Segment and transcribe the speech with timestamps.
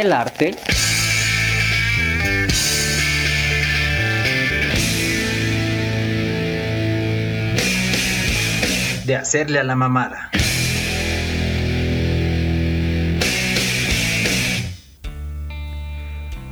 [0.00, 0.54] el arte
[9.04, 10.30] de hacerle a la mamada.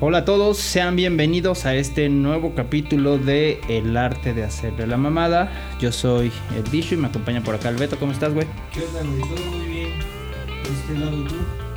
[0.03, 4.86] Hola a todos, sean bienvenidos a este nuevo capítulo de El arte de hacerle a
[4.86, 5.50] la mamada.
[5.81, 7.99] Yo soy el Dishu y me acompaña por acá el Beto.
[7.99, 8.46] ¿Cómo estás, güey?
[8.72, 9.21] ¿Qué onda, güey?
[9.35, 9.99] Todo muy bien.
[9.99, 11.70] De este lado y tú.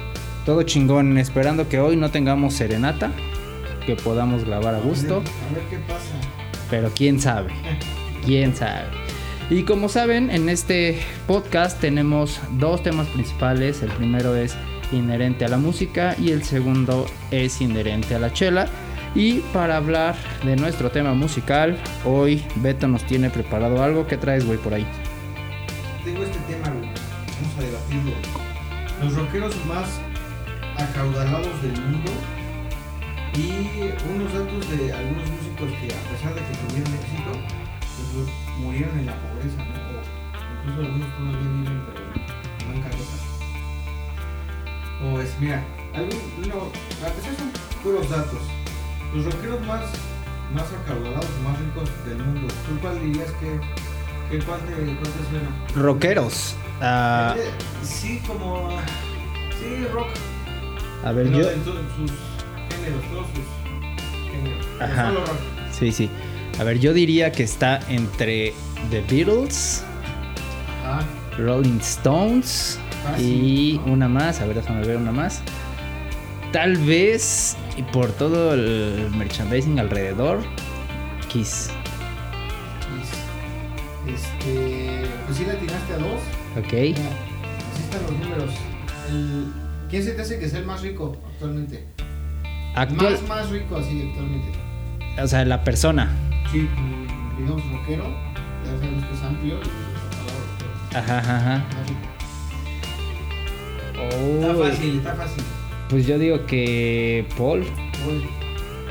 [0.46, 3.12] Todo chingón, esperando que hoy no tengamos serenata,
[3.86, 6.16] que podamos grabar a gusto, A ver, a ver qué pasa.
[6.70, 7.52] pero quién sabe,
[8.26, 8.88] quién sabe.
[9.50, 13.82] Y como saben, en este podcast tenemos dos temas principales.
[13.84, 14.56] El primero es
[14.92, 18.68] inherente a la música y el segundo es inherente a la chela.
[19.16, 24.08] Y para hablar de nuestro tema musical, hoy Beto nos tiene preparado algo.
[24.08, 24.88] ¿Qué traes, güey, por ahí?
[26.04, 26.90] Tengo este tema, güey.
[26.90, 28.12] Vamos a debatirlo.
[29.04, 30.00] Los rockeros más
[30.78, 32.12] acaudalados del mundo
[33.36, 37.32] y unos datos de algunos músicos que a pesar de que tuvieron éxito,
[38.14, 38.28] pues
[38.60, 39.74] murieron en la pobreza, ¿no?
[39.74, 40.02] O
[40.70, 42.04] incluso algunos todavía viven, pero
[42.60, 43.18] en bancarrota.
[45.04, 45.64] O es, mira,
[45.94, 46.58] algún, no,
[47.06, 47.52] a pesar son
[47.82, 48.40] puros datos.
[49.14, 49.82] Los rockeros más,
[50.54, 53.60] más acaudalados, más ricos del mundo, ¿tú cuál dirías que,
[54.30, 55.50] que cuál, te, cuál te suena?
[55.76, 56.56] Rockeros.
[56.82, 57.52] Eh,
[57.84, 58.70] Sí, como.
[59.60, 60.08] Sí, rock.
[61.04, 61.50] A ver, Pero yo.
[61.52, 64.66] en sus géneros, todos sus géneros.
[64.80, 65.08] No Ajá.
[65.08, 65.36] Solo rock.
[65.72, 66.10] Sí, sí.
[66.60, 68.54] A ver, yo diría que está entre
[68.92, 69.84] The Beatles,
[70.86, 71.06] Ajá.
[71.38, 73.94] Rolling Stones Fácil, y ¿no?
[73.94, 74.40] una más.
[74.42, 75.42] A ver, déjame ver una más.
[76.52, 80.42] Tal vez, y por todo el merchandising alrededor,
[81.30, 81.72] Kiss.
[84.06, 84.14] Kiss.
[84.14, 85.06] Este.
[85.26, 86.22] Pues sí, le atinaste a dos.
[86.60, 86.72] ¿Ok?
[86.74, 87.00] Mira,
[87.74, 88.52] así están los números.
[89.10, 89.63] El-
[89.94, 91.84] ¿Quién se te hace que sea el más rico actualmente?
[92.74, 94.48] Actual, Más, más rico así actualmente.
[95.22, 96.12] o sea, la persona.
[96.52, 96.68] Sí,
[97.38, 98.06] digamos rockero.
[98.66, 101.00] Ya sabemos que es amplio y rockero.
[101.00, 101.66] Ajá, ajá, ajá.
[104.00, 105.44] Oh, Está fácil, está fácil.
[105.92, 107.62] Pues yo digo que Paul.
[108.04, 108.24] Paul,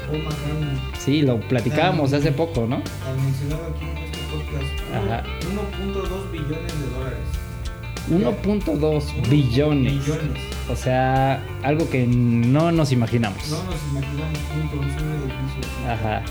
[0.06, 0.80] Paul McCartney.
[1.00, 2.80] Sí, lo platicábamos hace poco, ¿no?
[3.24, 5.24] mencionado aquí en este podcast, uno- Ajá.
[5.50, 7.18] 1.2 billones de dólares.
[8.08, 9.92] 1.2 Uno- billones.
[10.06, 10.51] Billones.
[10.70, 13.48] O sea, algo que no nos imaginamos.
[13.50, 15.60] No nos imaginamos juntos un edificio.
[15.60, 15.90] así.
[15.90, 16.22] Ajá.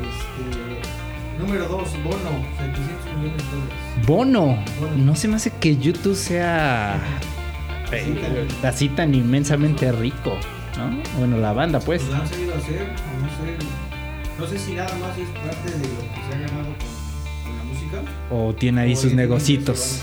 [0.00, 4.06] Este, número 2, Bono, 700 millones de dólares.
[4.06, 4.40] Bono.
[4.80, 4.96] Bono.
[5.04, 6.94] No se me hace que YouTube sea
[7.86, 10.36] Así eh, tan- así tan inmensamente rico,
[10.76, 11.18] ¿no?
[11.18, 12.02] Bueno, la banda, pues.
[12.02, 14.38] Pues lo han sabido hacer, o no sé.
[14.38, 17.58] No sé si nada más es parte de lo que se ha ganado con, con
[17.58, 18.02] la música.
[18.30, 20.02] O tiene ahí o sus negocitos.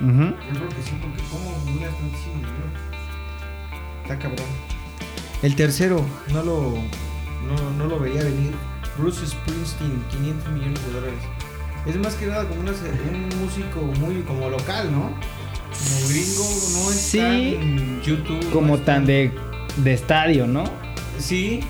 [0.00, 0.12] ¿No?
[0.12, 0.34] Ujú.
[0.34, 2.68] Yo creo que sí, porque ¿cómo acumulas tantísimo dinero?
[4.02, 4.46] Está cabrón.
[5.42, 6.74] El tercero, no lo,
[7.46, 8.52] no, no lo veía venir.
[8.96, 11.20] Bruce Springsteen, 500 millones de dólares.
[11.86, 15.10] Es más que nada como una un músico muy como local, ¿no?
[15.10, 18.50] Como gringo, no es Sí, tan YouTube.
[18.52, 19.32] Como no tan de,
[19.76, 20.64] de estadio, ¿no?
[21.18, 21.60] Sí,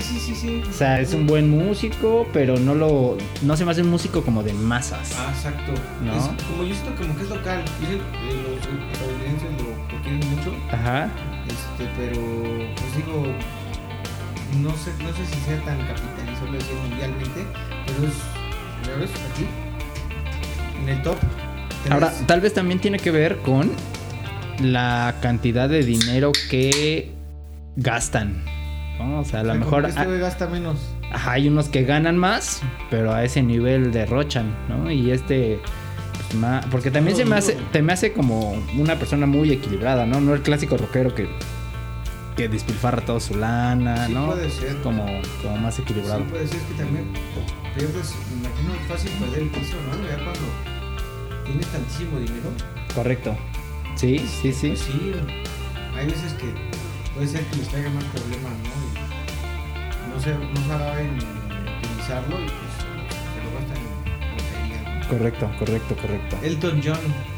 [0.00, 0.62] sí, sí, sí.
[0.68, 3.16] O sea, es un buen músico, pero no lo.
[3.42, 5.14] No se me hace un músico como de masas.
[5.18, 5.72] Ah, exacto.
[6.04, 6.16] ¿No?
[6.16, 7.64] Es como yo siento como que es local.
[7.80, 8.00] Dicen, eh,
[8.44, 10.54] los estadounidenses lo, lo quieren mucho.
[10.70, 11.10] Ajá.
[11.48, 12.20] Este, pero
[12.74, 13.24] pues digo,
[14.62, 17.46] no sé, no sé si sea tan capitalizable así mundialmente,
[17.86, 18.14] pero es,
[18.86, 19.10] ¿ya ves?
[19.32, 19.46] Aquí,
[20.82, 21.16] en el top.
[21.90, 23.70] Ahora, tal vez también tiene que ver con
[24.60, 27.10] la cantidad de dinero que
[27.76, 28.51] gastan.
[29.02, 29.20] ¿No?
[29.20, 30.78] O sea, a lo mejor este güey gasta menos.
[31.10, 34.90] ajá, hay unos que ganan más, pero a ese nivel derrochan, ¿no?
[34.90, 35.60] Y este,
[36.14, 40.06] pues, ma- porque también se me hace, te me hace como una persona muy equilibrada,
[40.06, 40.20] ¿no?
[40.20, 41.28] No el clásico rockero que,
[42.36, 44.26] que despilfarra toda su lana, Sí ¿no?
[44.26, 44.76] puede ser.
[44.82, 45.04] Como,
[45.42, 46.20] como más equilibrado.
[46.20, 47.04] Sí, puede ser que también
[47.76, 50.08] pierdes, me imagino fácil perder el piso, ¿no?
[50.08, 52.50] Ya cuando tienes tantísimo dinero.
[52.94, 53.36] Correcto.
[53.96, 54.68] Sí, sí, sí.
[54.68, 55.12] Pues sí,
[55.96, 56.46] hay veces que
[57.14, 58.81] puede ser que les traiga más problemas, ¿no?
[60.14, 61.16] No, se, no saben
[61.78, 62.72] utilizarlo y pues
[63.34, 63.76] se lo gastan
[65.02, 65.08] en.
[65.08, 66.36] Correcto, correcto, correcto.
[66.42, 67.32] Elton John.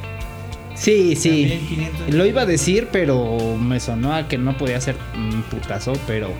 [0.75, 1.49] Sí, sí.
[1.49, 5.43] también 500 Lo iba a decir, pero me sonó a que no podía ser un
[5.43, 6.31] putazo, pero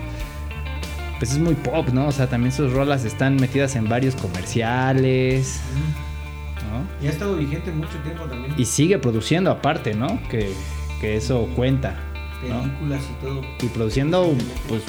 [1.19, 2.07] pues es muy pop, ¿no?
[2.07, 5.61] O sea, también sus rolas están metidas en varios comerciales.
[6.69, 7.05] ¿no?
[7.05, 8.53] Y ha estado vigente mucho tiempo también.
[8.57, 10.21] Y sigue produciendo aparte, ¿no?
[10.29, 10.51] Que,
[10.99, 11.95] que eso cuenta.
[12.47, 12.61] ¿No?
[12.63, 13.41] películas y todo.
[13.61, 14.33] Y produciendo,
[14.67, 14.83] pues,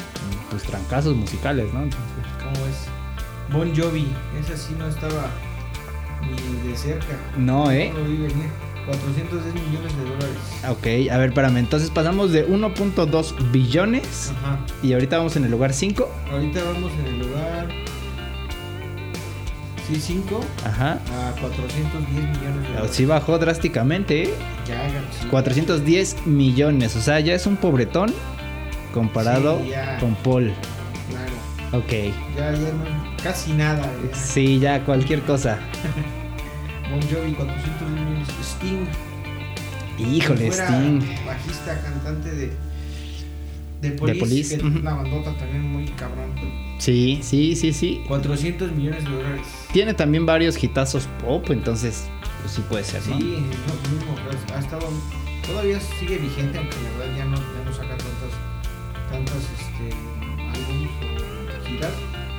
[0.49, 1.83] pues trancazos musicales, ¿no?
[1.83, 2.07] Entonces,
[2.43, 2.87] ¿Cómo es?
[3.51, 4.07] Bon Jovi.
[4.39, 5.29] Ese sí no estaba
[6.21, 7.15] ni de cerca.
[7.37, 7.91] no, ¿eh?
[7.93, 8.49] No lo vi venir.
[8.85, 10.37] 410 millones de dólares.
[10.69, 11.57] Ok, a ver, espérame.
[11.57, 14.59] Entonces pasamos de 1.2 billones Ajá.
[14.81, 16.09] y ahorita vamos en el lugar 5.
[16.31, 17.67] Ahorita vamos en el lugar.
[19.87, 20.93] Sí, 5 Ajá.
[21.15, 22.91] a 410 millones de dólares.
[22.91, 24.33] Sí bajó drásticamente, ¿eh?
[24.67, 24.89] Ya,
[25.21, 25.27] sí.
[25.29, 26.95] 410 millones.
[26.97, 28.13] O sea, ya es un pobretón
[28.93, 30.53] comparado Sí, con Paul.
[31.09, 31.83] Claro.
[31.83, 31.91] Ok.
[32.35, 33.17] Ya, ya no.
[33.23, 33.81] Casi nada.
[34.11, 34.15] ya.
[34.17, 35.57] Sí, ya cualquier cosa.
[36.89, 38.27] Bon Jovi, 410 millones.
[38.41, 38.87] Sting.
[39.99, 40.99] Híjole, Sting.
[41.25, 42.51] Bajista, cantante de.
[43.81, 46.31] De Police, Police, que es una bandota también muy cabrón.
[46.79, 48.01] Sí, sí, sí, sí.
[48.07, 49.41] 400 millones de dólares.
[49.71, 52.05] Tiene también varios hitazos pop, entonces
[52.41, 53.17] pues sí puede ser, Sí, ¿no?
[53.17, 54.87] lo mismo, pues, ha estado.
[55.45, 58.31] Todavía sigue vigente, aunque la verdad ya no, ya no saca tantas.
[59.11, 59.95] Tantas este,
[60.53, 61.91] álbumes o giras.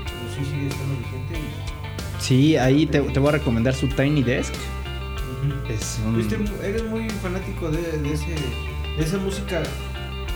[0.05, 1.39] Pero sí sigue estando vigente.
[1.39, 4.53] y- Sí, ahí te, te voy a recomendar su Tiny Desk.
[4.55, 5.73] Ujú.
[5.73, 8.27] Es un, mu- eres muy fanático de, de, ese,
[8.97, 9.63] de esa música.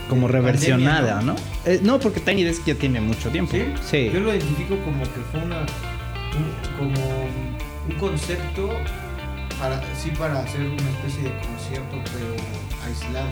[0.09, 1.33] Como reversionada, pandemia,
[1.65, 1.71] ¿no?
[1.71, 3.51] Eh, no, porque Tiny Desk ya tiene mucho tiempo.
[3.53, 3.63] ¿Sí?
[3.81, 4.09] Sí.
[4.13, 5.59] Yo lo identifico como que fue una.
[5.59, 6.99] un- como
[7.89, 8.69] un concepto
[9.59, 12.35] para sí para hacer una especie de concierto, pero
[12.87, 13.29] aislado,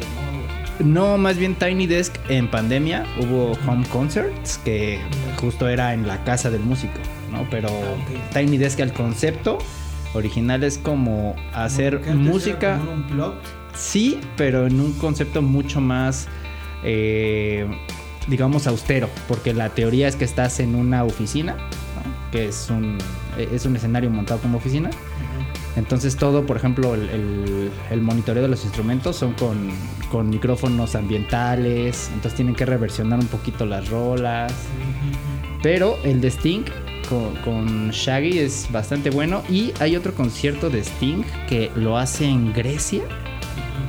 [0.79, 0.85] ¿no?
[0.85, 4.99] No, más bien Tiny Desk en pandemia hubo home concerts que
[5.39, 6.99] justo era en la casa del músico,
[7.31, 7.45] ¿no?
[7.49, 8.33] Pero Ah.
[8.33, 9.57] Tiny Desk el concepto
[10.13, 13.37] original es como hacer Como música, como un unplugged.
[13.75, 16.27] sí, pero en un concepto mucho más,
[16.83, 17.67] eh,
[18.27, 22.31] digamos, austero, porque la teoría es que estás en una oficina, ¿no?
[22.31, 22.97] que es un,
[23.37, 24.89] es un escenario montado como oficina.
[25.77, 29.69] Entonces todo, por ejemplo, el, el- el monitoreo de los instrumentos son con,
[30.11, 34.53] con micrófonos ambientales, entonces tienen que reversionar un poquito las rolas.
[35.63, 36.63] Pero el de Sting
[37.07, 42.25] con, con Shaggy es bastante bueno y hay otro concierto de Sting que lo hace
[42.27, 43.03] en Grecia,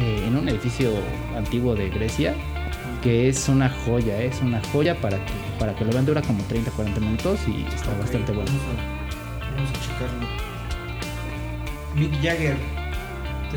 [0.01, 0.93] eh, en un edificio
[1.37, 2.35] antiguo de Grecia,
[3.03, 6.43] que es una joya, es una joya para que, para que lo vean, dura como
[6.45, 8.51] 30-40 minutos y está Ok, bastante bueno.
[9.55, 10.27] Vamos a, checarlo.
[11.95, 12.57] Mick Jagger.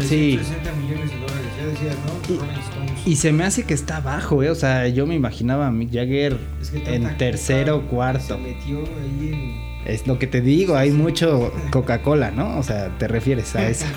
[0.01, 0.37] Sí.
[0.37, 1.45] 360 millones de dólares.
[1.57, 2.33] Ya decías, ¿no?
[2.33, 3.07] Y- Rolling Stones.
[3.07, 4.49] Y se me hace que está bajo, ¿eh?
[4.49, 8.35] O sea, yo me imaginaba a Mick Jagger Es que en tercero o cuarto.
[8.35, 9.75] Se metió ahí en.
[9.89, 12.57] Es lo que te digo, hay mucho Coca-Cola, ¿no?
[12.57, 13.85] O sea, te refieres a eso.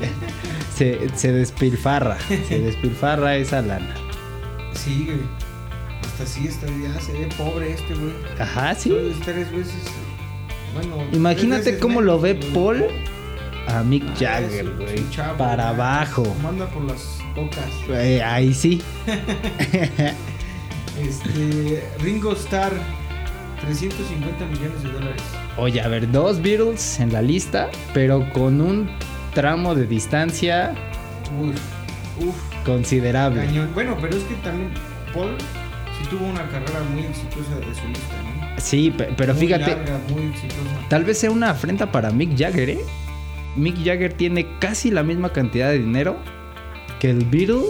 [0.76, 2.16] Se, se despilfarra,
[2.48, 3.94] se despilfarra esa lana.
[4.74, 5.20] Sí, güey.
[6.04, 8.12] Hasta sí, está, ya se ve pobre este, güey.
[8.38, 8.92] Ajá, sí.
[9.24, 9.74] Tres veces.
[10.74, 10.96] Bueno.
[11.12, 12.84] Imagínate veces cómo lo ve Paul
[13.68, 15.10] a Mick Ah, Jagger, güey.
[15.10, 16.24] chavo, Para abajo.
[16.42, 17.64] Manda por las cocas.
[17.90, 18.80] Eh, ahí sí.
[21.00, 21.82] Este.
[22.00, 22.72] Ringo Starr.
[23.66, 25.22] 350 millones de dólares.
[25.58, 28.88] Oye, a ver, dos Beatles en la lista, pero con un
[29.34, 30.74] tramo de distancia
[31.38, 33.44] Uf, uf, considerable.
[33.44, 33.70] cañón.
[33.74, 34.70] Bueno, pero es que también
[35.14, 35.30] Paul
[36.00, 38.60] sí tuvo una carrera muy exitosa de solista, ¿no?
[38.60, 40.60] Sí, pe- pero Muy fíjate, larga, muy exitosa.
[40.88, 42.80] Tal vez sea una afrenta para Mick Jagger, ¿eh?
[43.56, 46.16] Mick Jagger tiene casi la misma cantidad de dinero
[47.00, 47.62] que el Beatle,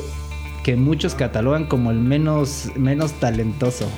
[0.65, 3.89] que muchos catalogan como el menos, menos talentoso.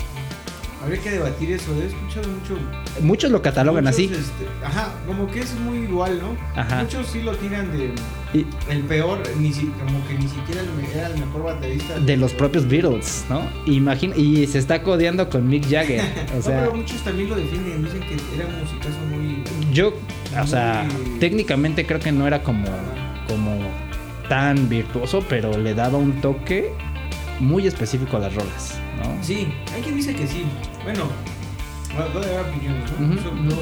[0.83, 1.73] Habría que debatir eso.
[1.81, 2.59] He escuchado mucho.
[3.01, 4.05] Muchos lo catalogan muchos, así.
[4.13, 6.37] este, ajá, como que es muy igual, ¿no?
[6.61, 6.83] Ajá.
[6.83, 7.93] Muchos sí lo tiran de.
[8.35, 10.63] Y El peor, ni si, como que ni siquiera
[10.95, 11.99] era el mejor baterista.
[12.01, 13.43] de los propios Beatles, ¿no?
[13.67, 16.01] Imagina, y se está codeando con Mick Jagger.
[16.33, 17.85] O no, sea, pero muchos también lo defienden.
[17.85, 19.45] Dicen que era un musicazo muy.
[19.73, 19.93] yo,
[20.43, 22.65] o sea, Muy- técnicamente creo que no era como,
[23.29, 23.59] como
[24.29, 26.73] tan virtuoso, pero le daba un toque
[27.41, 29.23] muy específico a las rolas, ¿no?
[29.23, 30.45] Sí, hay quien dice que sí.
[30.85, 31.05] Bueno,
[31.99, 32.97] va a haber opiniones, ¿no?
[33.23, 33.59] Son todos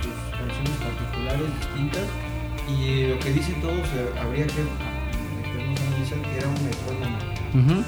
[0.00, 2.02] sus, sus canciones particulares, distintas.
[2.68, 7.18] Y lo que dicen todos, eh, habría que meternos a analizar que era un metrónomo
[7.52, 7.84] Ujú,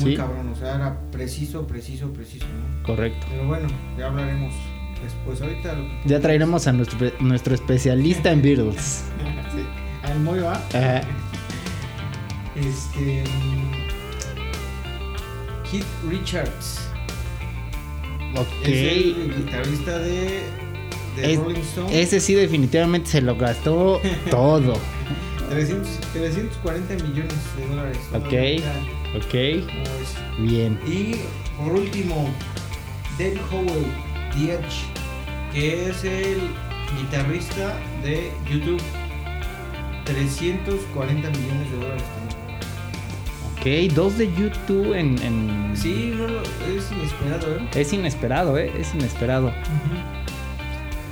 [0.00, 0.48] muy Sí, cabrón.
[0.52, 2.82] O sea, era preciso, preciso, preciso, ¿no?
[2.86, 3.26] correcto.
[3.30, 4.54] Pero bueno, ya hablaremos
[5.02, 5.40] después.
[5.42, 9.04] Ahorita lo que- Ya traeremos a nuestro, nuestro especialista en Beatles.
[9.54, 9.64] Sí.
[10.10, 10.54] Al Moy va.
[10.54, 11.02] Ajá.
[12.56, 13.24] Este.
[15.72, 16.78] Keith Richards.
[18.36, 18.46] ok.
[18.68, 20.42] Es el guitarrista de,
[21.16, 22.00] de Es- Rolling Stone.
[22.00, 24.00] Ese sí definitivamente se lo gastó
[24.30, 24.74] todo.
[25.50, 27.98] 300, 340 millones de dólares.
[28.14, 29.24] Ok.
[29.24, 29.34] Ok.
[30.38, 30.46] no.
[30.46, 30.78] Bien.
[30.86, 31.16] Y
[31.62, 32.28] por último,
[33.18, 33.86] Dave Howell,
[34.34, 34.84] The Edge,
[35.52, 36.38] que es el
[36.98, 38.80] guitarrista de YouTube.
[40.04, 42.31] 340 millones de dólares también.
[43.62, 45.16] Ok, dos de YouTube en...
[45.22, 47.68] en- Sí, no, es inesperado, ¿eh?
[47.74, 48.72] Es inesperado, ¿eh?
[48.78, 49.52] Es inesperado.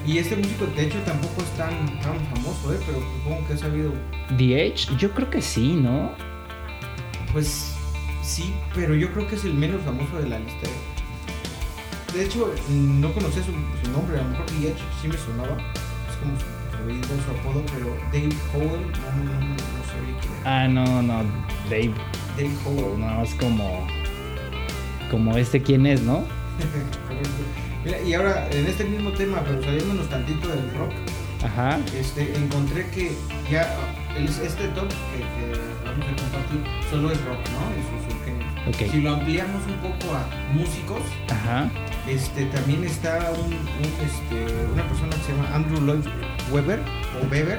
[0.05, 2.79] Y este músico, de hecho, tampoco es tan, tan famoso, ¿eh?
[2.87, 3.93] Pero supongo que ha sabido.
[4.37, 6.11] The Edge, yo creo que sí, ¿no?
[7.33, 7.73] Pues
[8.23, 10.67] sí, pero yo creo que es el menos famoso de la lista.
[10.69, 12.13] ¿eh?
[12.19, 15.57] De hecho, no conocía su, su nombre, a lo mejor The Edge sí me sonaba.
[16.11, 20.33] Es como su, su, su apodo, pero Dave Howell, no, no, no, no sabía quién
[20.43, 20.63] era.
[20.65, 21.23] Ah, no, no,
[21.71, 21.95] Dave.
[22.65, 22.99] Howell.
[23.01, 23.87] No, es como.
[25.11, 26.25] Como este, ¿quién es, no?
[27.85, 30.93] Mira, y ahora, en este mismo tema, pero saliéndonos tantito del rock,
[31.45, 31.79] Ajá.
[31.99, 33.13] este, encontré que
[33.51, 33.75] ya
[34.17, 37.71] este top que, que vamos a compartir solo es rock, ¿no?
[38.77, 38.91] Es.
[38.91, 41.69] Si lo ampliamos un poco a músicos, Ajá.
[42.07, 43.57] este, también está un, un,
[44.05, 46.05] este, una persona que se llama Andrew Lloyd
[46.53, 46.81] Webber,
[47.21, 47.59] o Weber.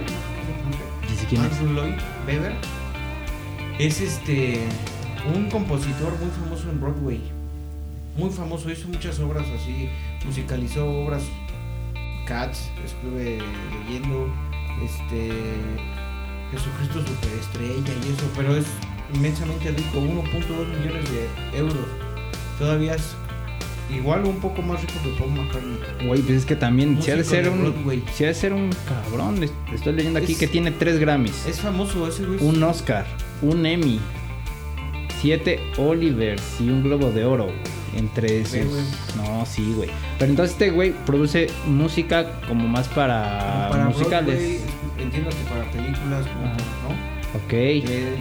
[1.38, 1.93] Andrew Lloyd
[2.27, 2.53] Webber.
[3.80, 4.60] Es este
[5.36, 7.22] un compositor muy famoso en Broadway.
[8.18, 9.88] Muy famoso, hizo muchas obras así,
[10.25, 11.24] musicalizó obras
[12.28, 13.40] Cats, estuve
[13.88, 14.32] leyendo
[14.84, 15.32] este
[16.51, 18.66] Jesucristo Superestrella y eso, pero es
[19.13, 21.88] inmensamente rico, 1.2 millones de euros.
[22.60, 23.16] Todavía es
[23.96, 26.08] igual o un poco más rico que Paul McCartney.
[26.08, 27.74] Güey, pues es que también, si ha de ser un.
[28.13, 29.42] Si ha de ser un cabrón.
[29.44, 31.46] Es- Estoy leyendo aquí Es- que tiene tres Grammys.
[31.46, 32.40] Es famoso ese güey.
[32.42, 33.06] un Oscar,
[33.41, 34.00] un Emmy,
[35.19, 37.48] siete Olivers y un Globo de Oro.
[37.93, 38.65] Entre esos.
[39.17, 39.89] No, sí, güey.
[40.17, 44.38] Pero entonces este güey produce música como más para, para musicales.
[44.38, 44.60] Broadway,
[44.98, 46.45] entiendo que para películas, como.
[46.45, 47.38] ¿no?
[47.45, 47.51] Ok.
[47.51, 48.15] Eh,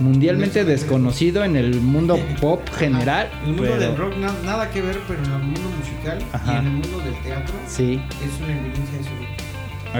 [0.00, 3.28] Mundialmente inmensamente- desconocido en el mundo pop general.
[3.32, 6.18] ajá, el mundo pero- del rock na- nada que ver, pero en el mundo musical
[6.32, 6.54] Ajá.
[6.54, 8.00] y en el mundo del teatro Sí.
[8.24, 9.28] es una eminencia ese güey.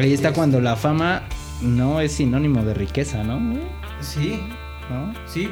[0.05, 1.23] Ahí está Es- cuando la fama
[1.61, 3.39] no es sinónimo de riqueza, ¿no?
[4.01, 4.41] Sí,
[4.93, 5.15] ¿No?
[5.27, 5.49] sí,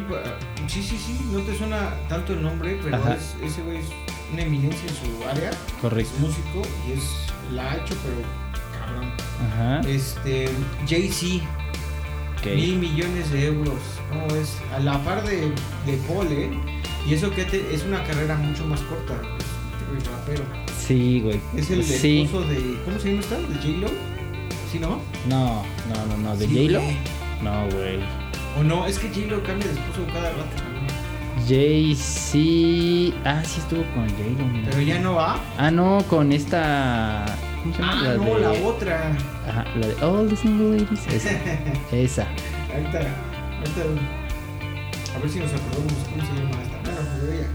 [0.68, 3.86] sí, sí, sí, no te suena tanto el nombre, pero es- ese güey es
[4.32, 6.12] una eminencia en su área, Correcto.
[6.14, 7.04] es músico y es
[7.52, 8.16] la ha hecho, pero
[8.78, 9.10] cabrón.
[9.52, 9.80] Ajá.
[9.88, 10.48] Este,
[10.88, 11.44] Jay-Z,
[12.38, 12.46] ok.
[12.54, 13.78] Mil millones de euros.
[14.10, 14.56] ¿Cómo ves?
[14.76, 15.52] A la par de,
[15.86, 16.50] de Paul, ¿eh?
[17.08, 19.14] Y eso que te- es una carrera mucho más corta.
[19.14, 20.42] Es el rapero.
[20.78, 21.40] Sí, güey.
[21.56, 22.22] Es el sí.
[22.22, 22.78] esposo de.
[22.84, 23.36] ¿Cómo se llama esta?
[23.36, 23.88] ¿De J-Lo?
[24.70, 25.00] ¿Sí, no?
[25.28, 26.36] No, no, no, no.
[26.36, 26.80] ¿De Sí, J-Lo?
[27.42, 27.98] No, güey.
[28.58, 30.62] O no, es que J-Lo cambia de esposo cada rato.
[30.64, 30.80] ¿no?
[31.48, 33.16] Jay-Z.
[33.24, 34.68] Ah, sí estuvo con J-Lo, mira.
[34.70, 35.38] Pero ya no va.
[35.56, 37.24] Ah, no, con esta.
[37.62, 37.92] ¿Cómo se llama?
[37.92, 38.40] Ah, la no, de...
[38.40, 39.12] la otra.
[39.48, 41.06] Ajá, la de All the Single Ladies.
[41.06, 41.30] Esa.
[41.92, 42.26] esa.
[42.74, 43.80] Ahorita, ahorita.
[45.14, 46.76] A ver si nos acordamos cómo se llama esta.
[46.84, 47.46] Bueno, pero ella.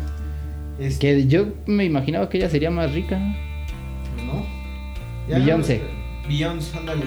[0.79, 3.19] Este, Que yo me imaginaba que ella sería más rica.
[4.15, 4.45] Pues no.
[5.27, 5.79] Beyoncé.
[5.79, 7.05] no, Beyoncé, ándale.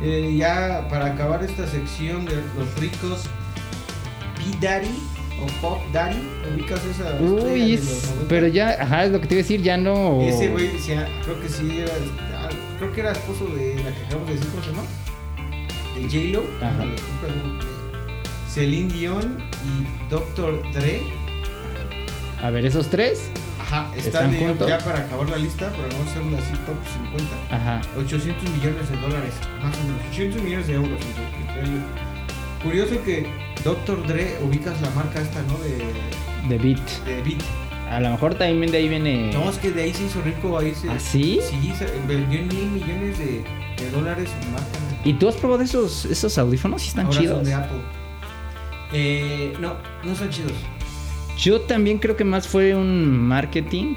[0.00, 3.24] Eh, ya para acabar esta sección de los ricos,
[4.36, 4.94] P-Daddy
[5.42, 6.18] o Pop Daddy,
[6.54, 7.12] ubicas esa.
[7.12, 8.28] de Uy, los es- 90?
[8.28, 10.20] pero ya, ajá, es lo que te iba a decir, ya no.
[10.22, 11.92] Ese güey, creo que sí era.
[12.36, 14.82] ah, Creo que era esposo de la que acabamos de decir, ¿cómo se llama?
[15.96, 16.64] De J-Lo.
[16.64, 16.84] Ajá.
[16.84, 20.62] de Celine Dion y Dr.
[20.72, 21.02] Dre.
[22.42, 23.30] A ver, esos tres.
[23.70, 24.66] Ajá, ¿Están están, juntos?
[24.68, 26.76] ya para acabar la lista, pero vamos a hacerla así top
[27.48, 27.54] 50.
[27.54, 27.80] Ajá.
[27.98, 30.98] 800 millones de dólares, más o menos, 800 millones de euros.
[32.62, 33.26] Curioso que
[33.64, 34.06] Dr.
[34.06, 35.58] Dre ubicas la marca esta, ¿no?
[35.58, 35.78] De,
[36.48, 37.04] De Beat.
[37.04, 37.42] de Beat.
[37.90, 39.30] A lo mejor también de ahí viene.
[39.32, 40.90] No, es que de ahí se hizo rico, ahí se...
[40.90, 41.40] ¿Ah, sí?
[41.42, 43.44] Sí, se vendió en mil millones de,
[43.78, 44.66] de dólares su marca.
[45.04, 46.82] ¿Y tú has probado esos, esos audífonos?
[46.82, 47.36] Sí están Ahora chidos.
[47.36, 47.78] son de Apple.
[48.92, 50.52] Eh, no, no son chidos.
[51.38, 53.94] Yo también creo que más fue un marketing.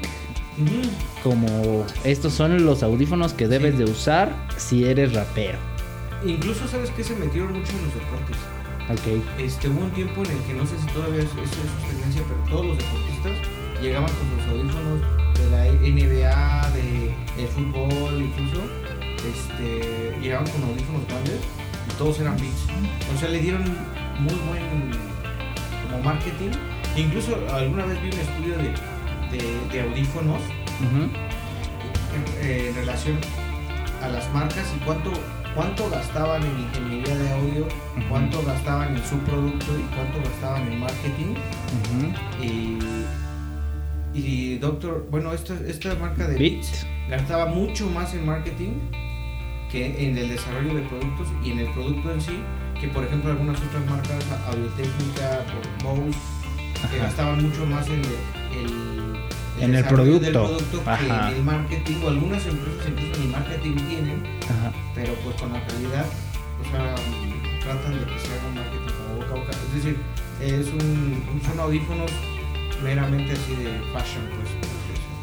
[1.22, 3.78] Como estos son los audífonos que debes Sí.
[3.78, 5.58] de usar si eres rapero.
[6.24, 8.36] Incluso, ¿sabes que Se metieron mucho en los deportes.
[8.90, 9.40] Ok.
[9.40, 12.22] Este, hubo un tiempo en el que no sé si todavía es- eso es tendencia,
[12.28, 13.32] pero todos los deportistas
[13.80, 15.00] llegaban con sus audífonos
[15.38, 18.60] de la NBA, de el fútbol, incluso,
[19.16, 21.40] este, llegaban con audífonos grandes
[21.90, 22.66] y todos eran Beats.
[23.14, 23.62] O sea, le dieron
[24.18, 24.90] muy buen
[25.90, 26.50] como marketing.
[26.96, 28.64] Incluso alguna vez vi un estudio de,
[29.36, 30.40] de- de audífonos
[32.14, 33.18] en, eh, en relación
[34.02, 35.10] a las marcas y cuánto
[35.54, 37.68] cuánto gastaban en ingeniería de audio,
[38.08, 41.34] cuánto gastaban en su producto y cuánto gastaban en marketing.
[42.42, 42.78] Y
[44.14, 46.52] y doctor bueno esta esta marca de Beat.
[46.52, 48.72] Beats gastaba mucho más en marketing
[49.70, 52.38] que en el desarrollo de productos y en el producto en sí
[52.78, 55.44] que por ejemplo algunas otras marcas Audio Técnica
[55.82, 56.18] Bose
[56.90, 58.00] que gastaban mucho más en el,
[58.58, 59.22] el-
[59.58, 60.56] En el desarrollo del producto.
[60.72, 64.72] producto que en el marketing o algunas empresas incluso ni marketing tienen Ajá.
[64.94, 66.06] pero pues con la calidad
[66.60, 66.94] o sea
[67.62, 69.96] tratan de que se haga un marketing como boca a boca es decir
[70.40, 72.10] es un, un- son audífonos
[72.82, 74.50] meramente así de fashion pues.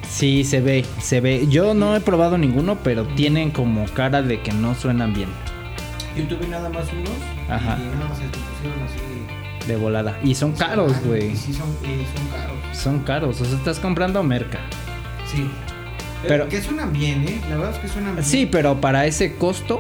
[0.09, 1.45] Sí, se ve, se ve.
[1.49, 5.29] Yo no he probado ninguno, pero tienen como cara de que no suenan bien.
[6.17, 7.11] Yo tuve nada más unos
[7.47, 7.77] Ajá.
[7.79, 8.97] y nada más se pusieron así.
[9.69, 10.17] De volada.
[10.23, 11.35] Y son caros, Ah, güey.
[11.35, 11.67] Sí, son,
[12.31, 12.57] caros.
[12.77, 13.39] Son caros.
[13.39, 14.57] O sea, estás comprando merca.
[15.31, 15.47] Sí.
[16.23, 17.39] Pero- Pero que suenan bien, ¿eh?
[17.51, 18.25] La verdad es que suenan bien.
[18.25, 19.79] Sí, pero para ese costo,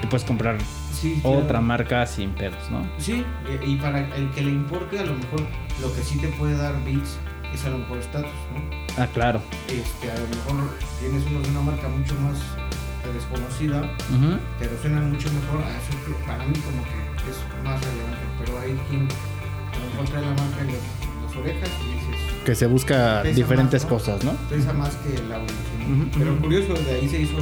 [0.00, 0.58] te puedes comprar
[0.92, 1.38] Sí, claro.
[1.38, 2.86] otra marca sin pedos, ¿no?
[2.98, 3.24] Sí,
[3.66, 5.40] y para el que le importe, a lo mejor
[5.82, 7.18] lo que sí te puede dar Beats
[7.52, 9.02] es a lo mejor status, ¿no?
[9.02, 9.42] Ah, claro.
[9.66, 10.70] Este, a lo mejor
[11.00, 13.82] tienes uno de una marca mucho más eh, desconocida,
[14.60, 15.60] pero suenan mucho mejor.
[15.60, 18.03] a eso para mí como que es más relevante,
[18.64, 21.92] pero hay quien a lo mejor trae la marca en, los- en las orejas y
[21.94, 23.98] dices, Que se busca diferentes más, ¿no?
[23.98, 24.32] cosas, ¿no?
[26.18, 27.36] Pero curioso, de ahí se hizo...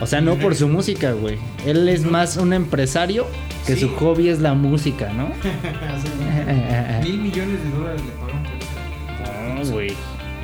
[0.00, 1.38] O sea, no por su música, güey.
[1.66, 3.26] Él es más un empresario
[3.66, 3.80] que Sí.
[3.80, 5.28] su hobby es la música, ¿no?
[7.02, 9.72] Mil millones de dólares le pagaron por No, eso.
[9.72, 9.92] güey.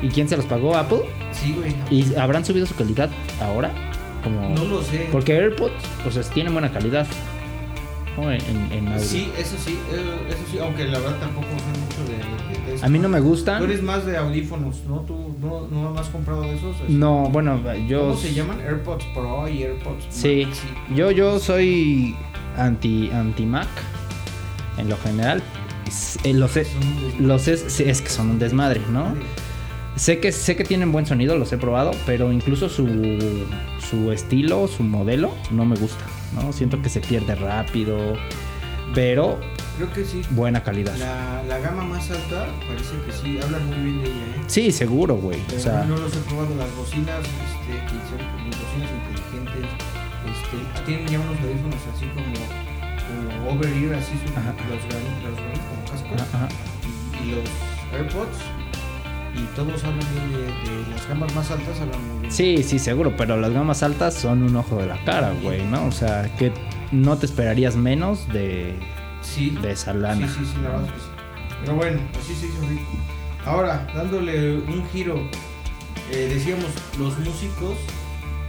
[0.01, 0.75] ¿Y quién se los pagó?
[0.75, 0.99] ¿Apple?
[1.31, 1.73] Sí, güey.
[1.89, 3.09] ¿Y habrán subido su calidad
[3.41, 3.71] ahora?
[4.23, 4.49] Como...
[4.49, 5.07] No lo sé.
[5.11, 5.73] Porque AirPods,
[6.05, 7.07] o sea, tienen buena calidad.
[8.17, 8.31] ¿No?
[8.31, 8.41] En,
[8.71, 8.99] en- audio.
[9.03, 12.75] Sí, eso sí, eh, eso sí, aunque la verdad tampoco sé mucho de, de- de
[12.75, 12.85] eso.
[12.85, 13.63] A mí no me Tú gustan.
[13.63, 15.01] eres más de audífonos, ¿no?
[15.01, 16.75] ¿Tú no, no has comprado de esos?
[16.87, 18.01] No, bueno, yo...
[18.01, 18.59] ¿Cómo se llaman?
[18.61, 20.59] AirPods Pro y AirPods Sí, Max,
[20.95, 22.15] yo, yo soy
[22.57, 23.67] anti, anti Mac
[24.77, 25.41] en lo general.
[26.25, 27.19] Los, desmadre.
[27.19, 29.13] los es, sí, es que son un desmadre, ¿no?
[29.95, 32.85] Sé que, sé que tienen buen sonido, los he probado, pero incluso su,
[33.79, 36.03] su estilo, su modelo, no me gusta,
[36.35, 36.53] ¿no?
[36.53, 38.15] Siento que se pierde rápido,
[38.93, 39.39] pero
[39.77, 40.21] Creo que sí.
[40.31, 40.95] buena calidad.
[40.97, 44.43] La, la gama más alta parece que sí, hablan muy bien de ella, ¿eh?
[44.47, 45.39] Sí, seguro, güey.
[45.55, 49.71] O sea, no los he probado las bocinas, este, que son bocinas inteligentes.
[50.25, 52.33] Este, tienen ya unos audífonos así como,
[53.35, 54.53] como over ear, así Ajá.
[54.69, 56.21] los gran- los grandes como cascos.
[56.21, 56.47] ajá, ajá.
[57.21, 57.49] y, y los
[57.93, 58.37] AirPods
[59.35, 62.31] y todos hablan bien de, de las gamas más altas hablan muy bien.
[62.31, 65.85] Sí, sí, seguro, pero las gamas altas son un ojo de la cara, güey, ¿no?
[65.85, 66.51] O sea, que
[66.91, 68.73] no te esperarías menos de,
[69.21, 71.07] sí, de esa sí, sí, sí, la verdad es que sí.
[71.61, 72.91] Pero bueno, así se hizo rico.
[73.45, 75.17] Ahora, dándole un giro,
[76.11, 76.67] eh, decíamos
[76.97, 77.75] los músicos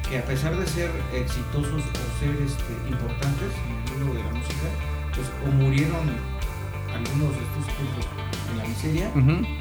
[0.09, 4.31] que a pesar de ser exitosos o ser este, importantes en el mundo de la
[4.39, 4.69] música,
[5.15, 6.36] pues o murieron
[6.95, 7.65] algunos de estos
[8.51, 9.11] en la miseria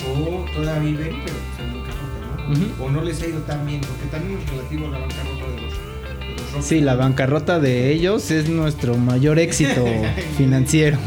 [0.07, 2.51] o todavía viven, pero en bancarrota, ¿no?
[2.53, 2.83] Ujú.
[2.85, 5.61] O no les ha ido tan bien, porque también es relativo a la bancarrota de
[5.61, 6.65] los, de los rockers.
[6.65, 9.85] Sí, la bancarrota de ellos es nuestro mayor éxito
[10.37, 10.97] financiero.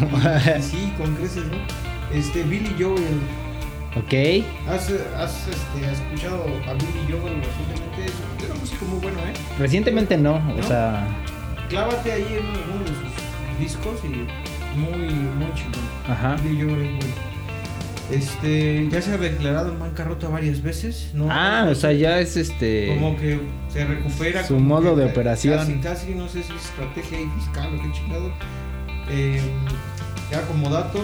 [0.61, 2.17] sí, con creces, ¿no?
[2.17, 3.21] Este, Billy Joel.
[3.97, 4.45] ok.
[4.69, 8.05] ¿Has, has este, escuchado a Billy Joel recientemente?
[8.07, 8.13] Es
[8.53, 9.33] un- músico muy bueno, ¿eh?
[9.59, 11.07] Recientemente no, o sea,
[11.69, 14.27] Clávate ahí en uno de sus discos y
[14.79, 15.85] muy, muy chingón.
[16.09, 16.35] ajá.
[16.37, 16.99] Es bueno.
[18.11, 21.29] Este, ya se ha declarado en bancarrota varias veces, ¿no?
[21.31, 22.89] Ah, o sea, ya es este.
[22.95, 23.39] como que
[23.69, 25.59] se recupera Su modo de operación.
[25.59, 28.33] casi casi no sé si es estrategia ahí fiscal o qué chingado
[29.11, 29.43] Eh,
[30.31, 31.01] ya como dato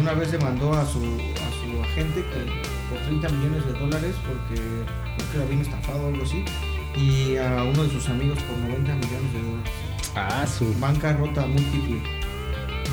[0.00, 4.60] una vez demandó a su a su agente que por 30 millones de dólares porque
[4.60, 6.42] creo que lo habían estafado o algo así
[6.96, 9.72] y a uno de sus amigos por 90 millones de dólares
[10.14, 10.72] Ah, su.
[10.80, 12.00] bancarrota múltiple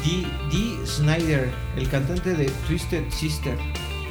[0.04, 3.56] Dee, Dee Snyder el cantante de Twisted Sister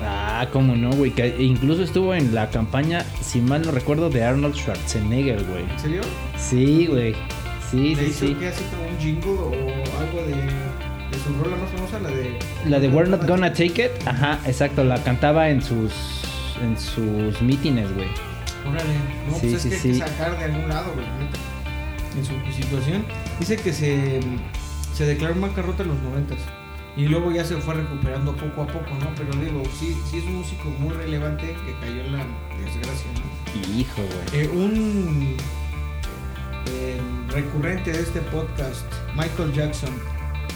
[0.05, 1.13] Ah, cómo no, güey.
[1.13, 5.63] Que incluso estuvo en la campaña, si mal no recuerdo, de Arnold Schwarzenegger, güey.
[5.71, 6.01] ¿en serio?
[6.37, 7.15] Sí, güey.
[7.71, 8.35] Sí, ¿Le sí, hizo sí.
[8.35, 12.37] que así como un jingle o algo de, de su rola más famosa, la de...
[12.69, 15.93] La de We're Not Gonna Take It, ajá, exacto, la cantaba en sus
[16.63, 18.09] en sus mítines, güey.
[18.69, 18.95] Órale,
[19.31, 19.89] no, Sí, pues es sí, que hay sí.
[19.93, 21.07] que sacar de algún lado, güey.
[22.17, 23.05] En su situación,
[23.39, 24.21] dice que se,
[24.93, 26.39] se declaró en bancarrota en los noventas.
[26.97, 29.09] Y luego ya se fue recuperando poco a poco, ¿no?
[29.17, 32.25] Pero digo, sí, sí es un músico muy relevante que cayó en la
[32.59, 33.79] desgracia, ¿no?
[33.79, 34.43] Hijo, güey.
[34.43, 35.37] Eh, un
[36.67, 37.01] eh,
[37.31, 38.85] recurrente de este podcast,
[39.17, 39.91] Michael Jackson.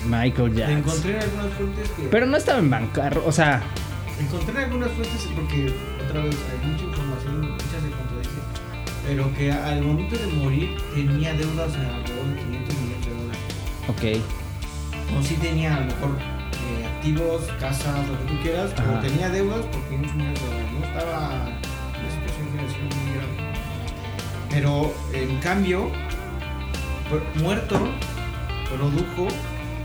[0.07, 0.79] Michael Jackson.
[0.79, 2.03] encontré en algunas fuentes que...
[2.03, 3.63] Pero no estaba en bancarrota, o sea,
[4.19, 8.43] Encontré algunas fuentes porque otra vez hay mucha información, muchas se contradicen,
[9.07, 12.36] pero que al momento de morir tenía deudas de alrededor
[13.89, 14.21] ok.
[15.17, 19.29] O sí tenía a lo mejor eh, activos, casas, lo que tú quieras, pero tenía
[19.29, 20.73] deudas por 500 millones de dólares.
[20.73, 21.49] No estaba
[21.95, 23.57] en una situación financiera muy grave.
[24.51, 25.91] Pero en cambio,
[27.37, 27.79] muerto,
[28.69, 29.29] produjo,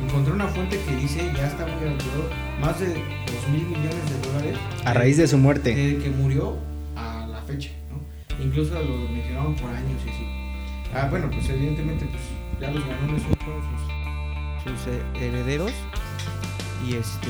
[0.03, 2.95] encontré una fuente que dice, ya está muy aventurado, más de 2
[3.51, 4.57] mil millones de dólares.
[4.85, 5.75] A raíz de su muerte.
[5.75, 6.57] Desde que murió
[6.95, 8.43] a la fecha, ¿no?
[8.43, 10.25] Incluso lo mencionaban por años y así.
[10.93, 12.23] Ah, bueno, pues evidentemente pues,
[12.61, 13.63] ya los ganones son todos
[14.63, 15.71] sus, sus eh, herederos.
[16.87, 17.27] Y este,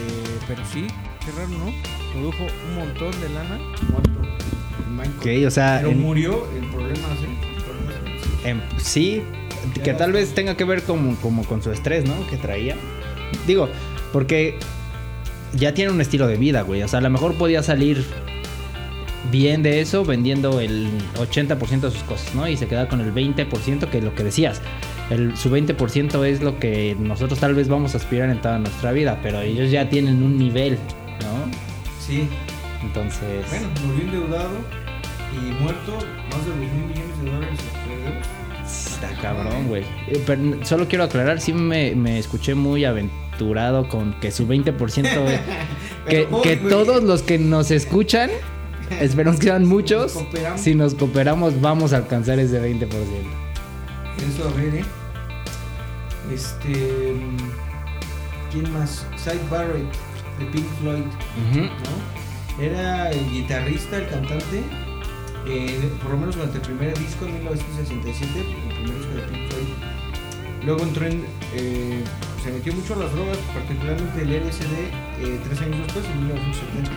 [0.48, 0.88] pero sí,
[1.26, 1.72] qué raro, ¿no?
[2.14, 3.58] Produjo un montón de lana
[3.90, 4.22] muerto.
[4.90, 5.44] Michael.
[5.44, 6.62] Ok, o sea, Pero en- murió ¿eh?
[6.72, 8.46] Problemas financieros.
[8.46, 9.24] Em, sí,
[9.76, 12.28] Ya que tal vez tenga que ver como, como con su estrés, ¿no?
[12.28, 12.76] Que traía.
[13.48, 13.70] Digo,
[14.12, 14.58] porque
[15.54, 16.82] ya tiene un estilo de vida, güey.
[16.84, 18.06] O sea, a lo mejor podía salir
[19.32, 22.48] bien de eso vendiendo el 80% de sus cosas, ¿no?
[22.48, 24.62] Y se queda con el 20% que lo que decías.
[25.12, 28.92] El, su 20% es lo que nosotros tal vez vamos a aspirar en toda nuestra
[28.94, 30.78] vida, pero ellos ya tienen un nivel,
[31.22, 31.52] ¿no?
[32.00, 32.28] Sí,
[32.82, 33.46] Entonces...
[33.50, 34.50] bueno, murió endeudado
[35.34, 35.94] y muerto
[36.32, 37.60] más de 2 mil millones de dólares.
[38.66, 39.84] Está cabrón, güey.
[40.08, 45.06] Eh, Pero solo quiero aclarar, sí me, me escuché muy aventurado con que su 20%...
[45.28, 45.40] es-
[46.08, 48.30] que, que todos los que nos escuchan,
[49.02, 50.62] esperamos que sean muchos, Nos cooperamos.
[50.62, 52.88] si nos cooperamos vamos a alcanzar ese 20%.
[52.88, 54.84] Eso, a ver, ¿eh?
[56.34, 57.16] Este.
[58.52, 59.06] ¿Quién más?
[59.16, 59.86] Cy Barrett,
[60.40, 61.04] de Pink Floyd.
[62.60, 64.64] Era el guitarrista, el cantante.
[65.48, 69.50] eh, por lo menos durante el primer disco en 1967, el primer disco de Pink
[69.52, 70.66] Floyd.
[70.66, 71.26] Luego entró en.
[71.56, 72.04] eh,
[72.44, 74.74] se metió mucho a las drogas, particularmente el LSD,
[75.22, 76.92] eh, tres años después, en 1970.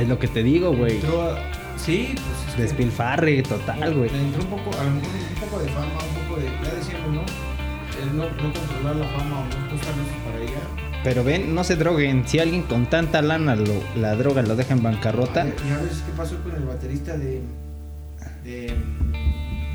[0.00, 0.96] Es lo que te digo, güey.
[0.96, 1.38] Entró a-
[1.76, 4.08] Sí, pues Despilfarre total, güey.
[4.14, 7.14] Entró un poco, a lo mejor un poco de fama, un poco de, ya decíamos,
[7.14, 7.22] ¿no?
[8.02, 10.60] El no, no controlar la fama o no estar listos para ella.
[11.04, 12.26] Pero ven, no se droguen.
[12.26, 16.02] Si alguien con tanta lana lo- la droga lo deja en bancarrota, Y a veces
[16.04, 17.40] qué pasó con el baterista de,
[18.44, 18.66] de,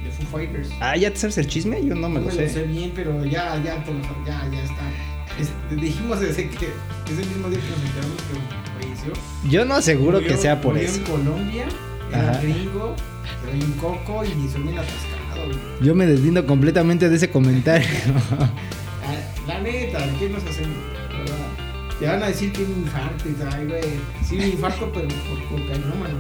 [0.04, 0.70] de Foo Fighters.
[0.82, 1.84] ah, ¿ya te sabes el chisme?
[1.86, 2.64] Yo no me no lo me lo sé sé.
[2.64, 4.82] bien, pero ya, ya, te lo sab- ya, ya está.
[5.40, 6.68] Es- dijimos desde que
[7.06, 9.14] ese mismo día que nos enteramos que falleció.
[9.50, 10.98] Yo no aseguro que sea por murió eso.
[10.98, 11.66] en Colombia,
[12.12, 12.42] era Ajá.
[12.42, 12.96] gringo,
[13.42, 15.21] pero hay un coco y son bien atascado.
[15.82, 17.88] Yo me deslindo completamente de ese comentario.
[19.04, 19.16] Ah,
[19.48, 20.78] La neta, ¿qué nos hacemos?
[22.00, 23.82] Te van a decir que un infarto y tal, güey.
[24.24, 26.20] Sí, un infarto, pero por cocainómano.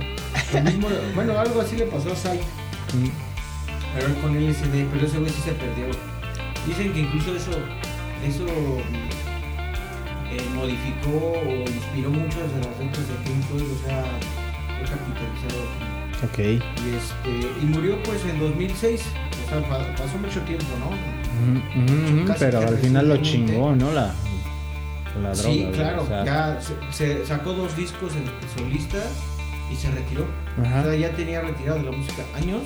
[1.15, 2.39] Bueno, algo así le pasó a Sai.
[3.95, 5.85] Pero él con LSD, pero ese güey sí se perdió.
[6.67, 7.51] Dicen que incluso eso,
[8.23, 8.45] eso
[10.31, 14.03] eh, modificó o inspiró muchas de las letras de Pink o sea,
[14.77, 15.90] fue capitalizado.
[16.23, 16.39] Ok.
[16.39, 19.01] Y, este, y murió pues en 2006,
[19.45, 20.89] o sea, pa- pasó mucho tiempo, ¿no?
[21.41, 23.91] Ujú, Casi pero al final lo chingó, ¿no?
[23.91, 24.13] La,
[25.21, 25.35] la droga.
[25.35, 26.75] Sí, claro, o sea, ya se,
[27.19, 28.13] se sacó dos discos
[28.57, 29.07] solistas
[29.71, 30.25] y se retiró.
[30.63, 30.81] Ajá.
[30.81, 32.61] O sea, ya tenía retirado de la música años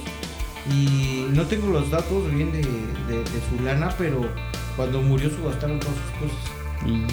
[0.71, 4.21] y no tengo los datos bien de, de- de su lana, pero
[4.75, 6.51] cuando murió subastaron todas sus cosas.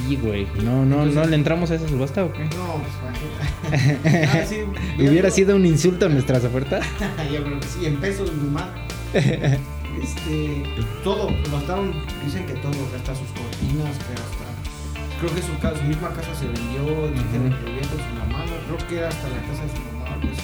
[0.08, 2.44] Y, güey, no, no, no le entramos a esa subasta o qué?
[2.44, 4.28] No, pues imagínate.
[4.42, 4.56] Ah, sí,
[4.98, 6.85] ¿Hubiera sido un insulto a nuestras ofertas?
[7.32, 8.68] Yo creo que sí, en pesos más.
[10.02, 10.62] Este,
[11.04, 11.92] todo, subastaron,
[12.24, 15.20] dicen que todo, hasta sus cortinas, que hasta.
[15.20, 17.12] Creo que su, casa, su misma casa se vendió, Ujú.
[17.12, 20.16] que vivía con su mamá, no creo que era hasta la casa de su mamá,
[20.22, 20.38] pues.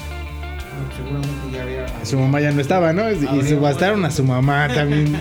[0.71, 2.05] bueno, seguramente ya había.
[2.05, 3.11] Su mamá ya no estaba, ¿no?
[3.11, 5.17] Y subastaron a su mamá también.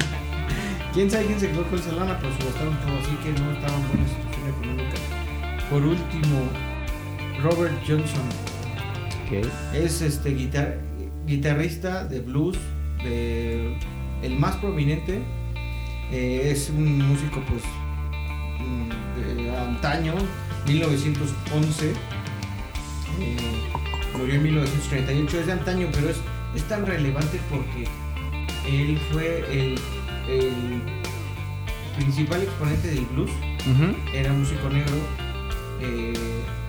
[0.98, 3.72] Quién sabe quién se quedó con esa lana, pero subastaron todo, así que no estaba
[3.76, 4.96] en buena situación económica.
[5.70, 6.40] Por último,
[7.40, 8.24] Robert Johnson.
[9.72, 10.80] Es este guitar-
[11.24, 12.58] guitarrista de blues,
[13.04, 13.76] de,
[14.22, 15.20] el más prominente.
[16.10, 17.62] Eh, es un músico pues
[19.36, 20.14] de antaño,
[20.66, 21.92] 1911.
[23.20, 23.36] eh,
[24.18, 26.16] murió en 1938, es de antaño, pero es,
[26.56, 27.86] es tan relevante porque
[28.66, 29.78] él fue el,
[30.28, 30.82] el
[31.96, 33.30] principal exponente del blues
[33.66, 33.94] Ujú.
[34.14, 34.96] era un músico negro
[35.80, 36.12] eh,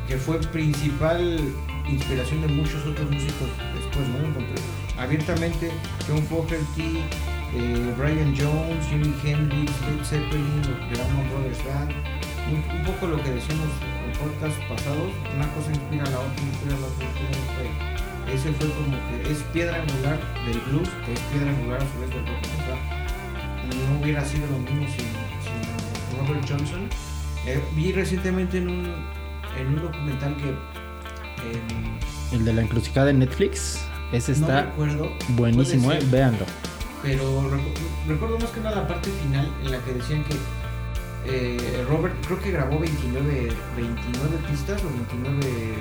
[0.08, 1.39] que fue principal
[1.88, 4.17] inspiración de muchos otros músicos después, ¿no?
[4.28, 4.62] Encontré
[4.98, 5.72] abiertamente
[6.08, 6.98] John Fogerty,
[7.56, 11.91] eh, Brian Jones, Jimi Hendrix, Led Zeppelin, los Allman Brothers Band,
[12.52, 13.69] un, un poco lo que decíamos
[14.06, 17.38] en podcast pasados, una cosa inspira a la otra, inspira a la otra, inspira a
[17.38, 18.34] la otra.
[18.34, 22.00] Ese fue como que es piedra angular del blues, que es piedra angular a su
[22.00, 22.99] vez del rock.
[23.70, 25.06] No hubiera sido lo mismo sin,
[25.44, 26.90] sin Robert Johnson.
[27.46, 28.86] Eh, vi recientemente en un,
[29.58, 32.00] en un documental que em,
[32.32, 33.80] El de la encrucijada de Netflix.
[34.12, 36.08] Ese no está recuerdo, buenísimo, puede eh.
[36.12, 36.46] Véanlo.
[37.04, 37.74] pero recu-
[38.08, 40.36] recuerdo más que nada la parte final en la que decían que
[41.26, 45.76] eh, Robert creo que grabó 29, 29 pistas o 29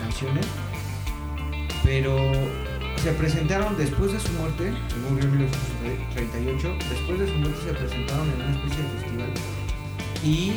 [0.00, 0.46] canciones,
[1.82, 2.16] pero
[3.02, 4.72] se presentaron después de su muerte,
[5.10, 9.30] murió en 1938, después de su muerte se presentaron en una especie de festival
[10.22, 10.52] y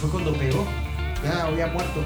[0.00, 0.66] fue cuando pegó,
[1.22, 2.02] ya había muerto.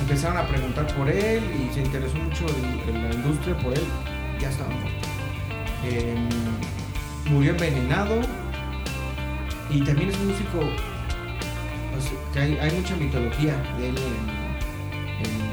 [0.00, 3.84] Empezaron a preguntar por él y se interesó mucho en, en la industria por él,
[4.40, 5.08] ya estaba muerto.
[5.84, 6.28] Em,
[7.30, 8.16] murió envenenado
[9.68, 10.60] y también es un músico
[11.92, 13.96] pues, hay, mucha mitología de él
[15.18, 15.47] en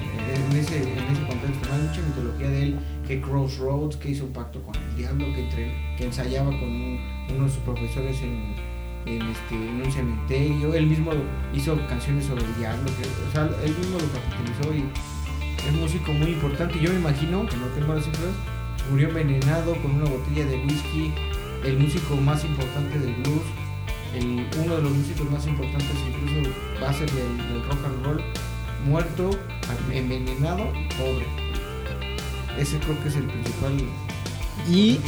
[0.59, 1.67] en ese contexto.
[1.69, 5.25] No hay mucha mitología de él, que Crossroads, que hizo un pacto con el diablo,
[5.33, 6.99] que, entre, que ensayaba con un-
[7.35, 8.53] uno de sus profesores en,
[9.05, 10.73] en, este, en un cementerio.
[10.73, 11.11] Él mismo
[11.53, 14.85] hizo canciones sobre el diablo, que, o sea, él mismo lo capitalizó y
[15.67, 16.79] es músico muy importante.
[16.79, 18.33] Yo me imagino, que no tengo las cifras,
[18.89, 21.11] murió envenenado con una botella de whisky,
[21.63, 23.41] el músico más importante del blues,
[24.15, 26.49] el- uno de los músicos más importantes incluso
[27.13, 28.21] del, del rock and roll,
[28.85, 29.31] muerto,
[29.91, 30.65] envenenado,
[30.97, 31.25] pobre.
[32.59, 33.73] Ese creo que es el principal.
[34.69, 34.99] Y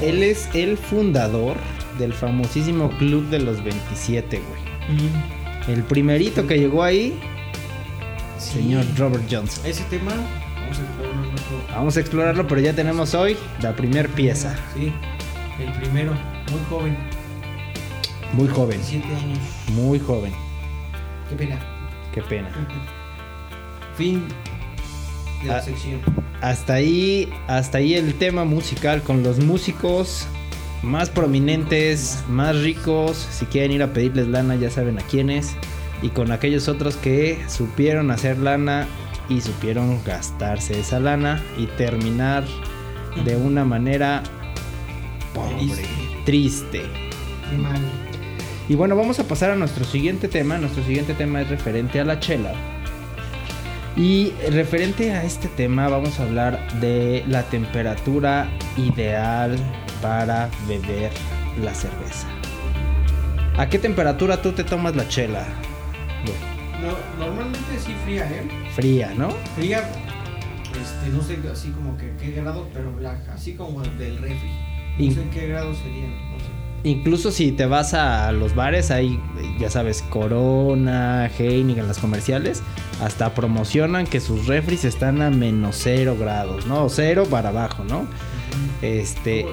[0.00, 1.56] él es el fundador
[1.98, 4.98] del famosísimo Club de los 27, güey.
[4.98, 7.18] Mm, El primerito que llegó ahí,
[8.38, 8.54] sí.
[8.54, 9.64] señor Robert Johnson.
[9.64, 10.10] Ese tema,
[10.60, 11.72] vamos a explorarlo un poco.
[11.72, 14.56] Vamos a explorarlo, pero ya tenemos hoy la primer pieza.
[14.74, 14.92] Sí,
[15.60, 16.12] el primero,
[16.50, 16.96] muy joven,
[18.32, 19.38] Muy joven, 17 años.
[19.68, 20.32] muy joven.
[21.28, 21.58] Qué pena.
[22.14, 22.48] Qué pena.
[23.96, 24.24] Fin
[25.42, 25.62] de la Ah.
[25.62, 26.00] sección.
[26.40, 30.26] Hasta ahí, hasta ahí el tema musical con los músicos
[30.82, 33.16] más prominentes, más ricos.
[33.30, 35.54] Si quieren ir a pedirles lana, ya saben a quiénes.
[36.02, 38.88] Y con aquellos otros que supieron hacer lana
[39.28, 42.44] y supieron gastarse esa lana y terminar
[43.24, 44.22] de una manera
[45.32, 45.86] pobre, Triste.
[46.24, 46.82] triste.
[47.50, 47.80] Qué mal.
[48.68, 50.58] Y bueno, vamos a pasar a nuestro siguiente tema.
[50.58, 52.54] Nuestro siguiente tema es referente a la chela.
[53.96, 59.58] Y referente a este tema vamos a hablar de la temperatura ideal
[60.00, 61.10] para beber
[61.62, 62.26] la cerveza.
[63.58, 65.44] ¿A qué temperatura tú te tomas la chela?
[66.80, 68.48] No, normalmente sí fría, ¿eh?
[68.74, 69.30] Fría, ¿no?
[69.56, 69.88] Fría,
[70.80, 74.50] este, no sé, así como que qué grado, pero black, así como del refri.
[74.98, 76.61] No sé qué grado serían, no sé.
[76.84, 79.20] Incluso si te vas a los bares, hay,
[79.58, 82.60] ya sabes, Corona, Heineken, las comerciales,
[83.00, 86.88] hasta promocionan que sus refris están a menos cero grados, ¿no?
[86.88, 88.06] Cero para abajo, ¿no?
[88.82, 89.46] Este,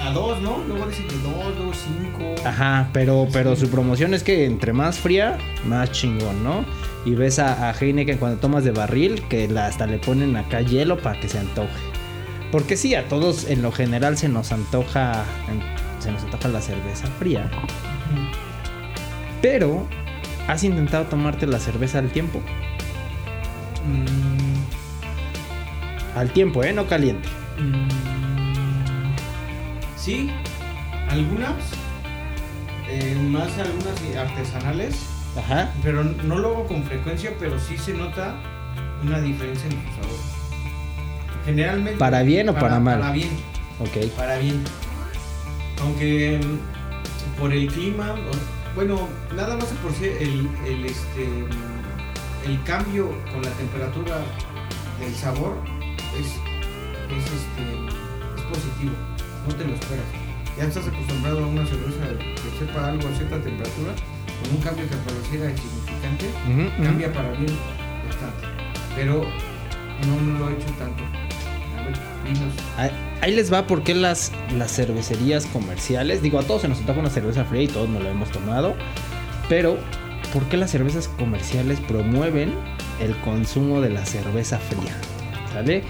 [0.00, 0.58] A dos, ¿no?
[0.68, 2.34] Luego dicen que dos, luego cinco.
[2.46, 6.66] ajá, pero, pero su promoción es que entre más fría, más chingón, ¿no?
[7.06, 10.60] Y ves a, a Heineken cuando tomas de barril, que la- hasta le ponen acá
[10.60, 11.68] hielo para que se antoje.
[12.52, 15.24] Porque sí, a todos en lo general se nos antoja,
[16.04, 17.50] se nos antoja la cerveza fría.
[19.40, 19.86] Pero,
[20.48, 22.40] ¿has intentado tomarte la cerveza al tiempo?
[23.86, 24.54] Mm,
[26.18, 26.72] Al tiempo, ¿eh?
[26.72, 27.28] No caliente.
[27.58, 27.88] mm,
[29.96, 30.30] sí,
[31.10, 31.54] algunas,
[32.88, 33.94] eh, más algunas
[34.28, 34.94] artesanales,
[35.38, 35.70] Ajá.
[35.82, 38.34] pero no lo hago con frecuencia, pero sí se nota
[39.02, 40.18] una diferencia en su sabor.
[41.46, 41.98] Generalmente.
[41.98, 43.00] ¿Para bien o para mal?
[43.00, 43.30] Para bien.
[43.80, 44.06] Ok.
[44.16, 44.62] para bien.
[45.84, 48.14] Aunque mm, por el clima,
[48.74, 54.22] bueno, nada más por sí el, el, este, mm, el cambio con la temperatura
[54.98, 55.56] del sabor
[56.18, 57.64] es, es, este,
[58.36, 58.94] es positivo,
[59.46, 60.06] no te lo esperas.
[60.56, 63.92] Ya estás acostumbrado a una cerveza que sepa algo a cierta temperatura,
[64.40, 66.84] con un cambio que pareciera insignificante, ujú.
[66.84, 67.52] cambia para bien
[68.06, 68.46] bastante.
[68.94, 69.24] Pero
[70.06, 71.23] no, no lo he hecho tanto.
[72.76, 72.90] Ahí-
[73.22, 77.08] Ahí les va porque las, las cervecerías comerciales, digo, a todos se nos antoja una
[77.10, 78.74] cerveza fría y todos nos la hemos tomado,
[79.48, 79.78] pero
[80.34, 82.52] ¿por qué las cervezas comerciales promueven
[83.00, 84.92] el consumo de la cerveza fría?
[85.54, 85.84] ¿Sale?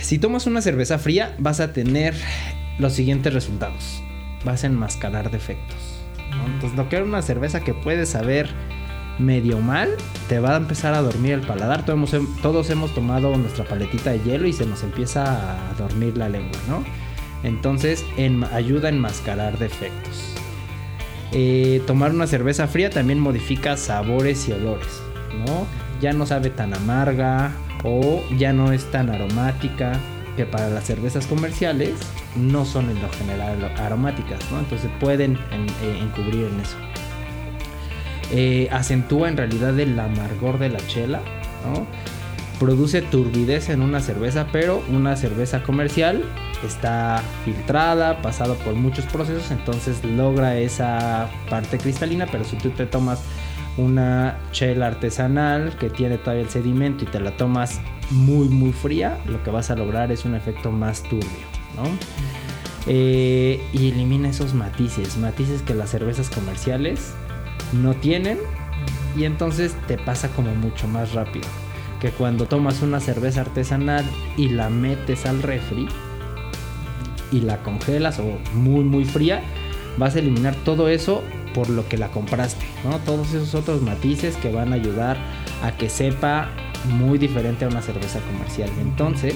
[0.00, 2.14] Si tomas una cerveza fría, vas a tener
[2.78, 4.02] los siguientes resultados.
[4.44, 5.76] Vas a enmascarar defectos.
[6.30, 6.46] ¿no?
[6.46, 8.48] Entonces, lo que era una cerveza que puede saber
[9.20, 9.90] medio mal,
[10.28, 11.84] te va a empezar a dormir el paladar.
[11.84, 16.58] Todos hemos, tomado nuestra paletita de hielo y se nos empieza a dormir la lengua,
[16.68, 16.84] ¿no?
[17.42, 20.34] Entonces, en- ayuda a enmascarar defectos.
[21.32, 25.00] Eh, tomar una cerveza fría también modifica sabores y olores,
[25.46, 25.66] ¿no?
[26.00, 27.52] Ya no sabe tan amarga
[27.84, 29.92] o ya no es tan aromática,
[30.36, 31.90] que para las cervezas comerciales
[32.36, 34.60] no son en lo general aromáticas, ¿no?
[34.60, 36.76] Entonces pueden en- eh, encubrir en eso.
[38.32, 41.20] Eh, acentúa en realidad el amargor de la chela.
[42.58, 46.22] Produce turbidez en una cerveza, pero una cerveza comercial
[46.64, 52.84] está filtrada, pasado por muchos procesos, entonces logra esa parte cristalina, pero si tú te
[52.84, 53.22] tomas
[53.78, 59.18] una chela artesanal que tiene todavía el sedimento y te la tomas muy muy fría,
[59.26, 61.50] lo que vas a lograr es un efecto más turbio.
[62.86, 67.14] Eh, y elimina esos matices, matices que las cervezas comerciales
[67.72, 68.38] no tienen
[69.16, 71.48] y entonces te pasa como mucho más rápido
[72.00, 74.04] que cuando tomas una cerveza artesanal
[74.36, 75.86] y la metes al refri
[77.30, 79.42] y la congelas o muy muy fría,
[79.98, 81.22] vas a eliminar todo eso
[81.54, 82.98] por lo que la compraste, ¿no?
[82.98, 85.16] Todos esos otros matices que van a ayudar
[85.62, 86.48] a que sepa
[86.86, 88.70] muy diferente a una cerveza comercial.
[88.80, 89.34] Entonces,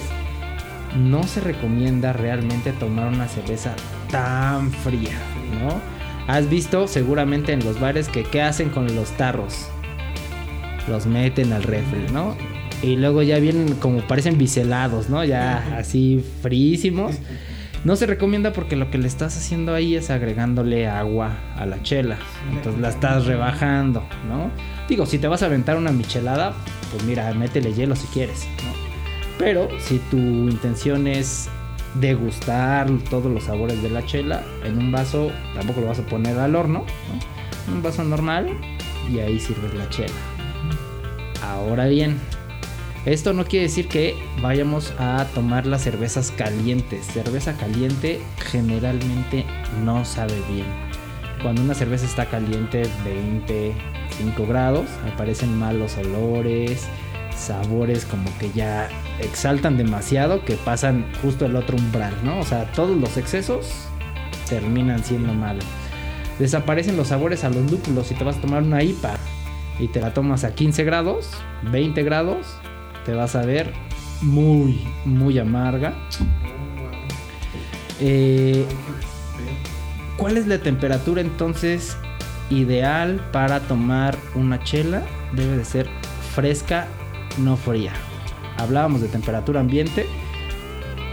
[0.97, 3.75] no se recomienda realmente tomar una cerveza
[4.09, 5.17] tan fría,
[5.61, 5.94] ¿no?
[6.27, 9.67] Has visto seguramente en los bares que qué hacen con los tarros.
[10.87, 12.35] Los meten al refri, ¿no?
[12.81, 15.23] Y luego ya vienen como parecen biselados, ¿no?
[15.23, 17.15] Ya así frísimos.
[17.83, 21.83] No se recomienda porque lo que le estás haciendo ahí es agregándole agua a la
[21.83, 22.17] chela.
[22.51, 24.49] Entonces la estás rebajando, ¿no?
[24.89, 26.53] Digo, si te vas a aventar una michelada,
[26.91, 28.73] pues mira, métele hielo si quieres, ¿no?
[29.37, 31.49] Pero si tu intención es
[31.99, 36.37] degustar todos los sabores de la chela, en un vaso tampoco lo vas a poner
[36.37, 36.85] al horno,
[37.67, 37.73] ¿no?
[37.73, 38.49] Un vaso normal
[39.09, 40.13] y ahí sirves la chela.
[41.41, 42.17] Ahora bien,
[43.05, 47.05] esto no quiere decir que vayamos a tomar las cervezas calientes.
[47.05, 48.19] Cerveza caliente
[48.51, 49.45] generalmente
[49.83, 50.65] no sabe bien.
[51.41, 56.87] Cuando una cerveza está caliente 25 grados, aparecen malos olores,
[57.37, 62.39] sabores como que ya exaltan demasiado que pasan justo el otro umbral, ¿no?
[62.39, 63.71] O sea, todos los excesos
[64.49, 65.65] terminan siendo malos.
[66.39, 69.15] Desaparecen los sabores a los lúpulos si te vas a tomar una IPA
[69.79, 71.31] y te la tomas a 15 grados,
[71.71, 72.47] 20 grados,
[73.05, 73.73] te vas a ver
[74.21, 75.93] muy, muy amarga.
[77.99, 78.65] Eh,
[80.17, 81.97] ¿Cuál es la temperatura entonces
[82.49, 85.03] ideal para tomar una chela?
[85.33, 85.87] Debe de ser
[86.33, 86.87] fresca,
[87.37, 87.93] no fría.
[88.57, 90.07] Hablábamos de temperatura ambiente.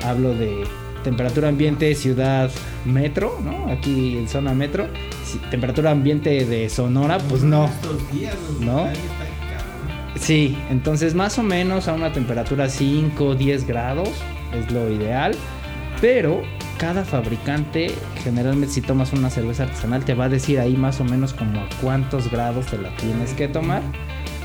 [0.05, 0.65] Hablo de
[1.05, 2.51] temperatura ambiente ciudad
[2.85, 3.71] metro, ¿no?
[3.71, 4.89] Aquí en zona metro.
[5.51, 7.71] Temperatura ambiente de Sonora, pues no.
[8.61, 8.89] ¿No?
[10.17, 14.11] Sí, entonces más o menos a una temperatura 5, 10 grados
[14.55, 15.35] es lo ideal.
[16.01, 16.43] Pero
[16.79, 17.93] cada fabricante,
[18.25, 21.61] generalmente si tomas una cerveza artesanal, te va a decir ahí más o menos como
[21.61, 23.83] a cuántos grados te la tienes que tomar.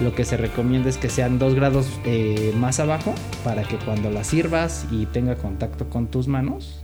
[0.01, 4.12] Lo que se recomienda es que sean 2 grados eh, más abajo para que cuando
[4.12, 6.83] la sirvas y tenga contacto con tus manos,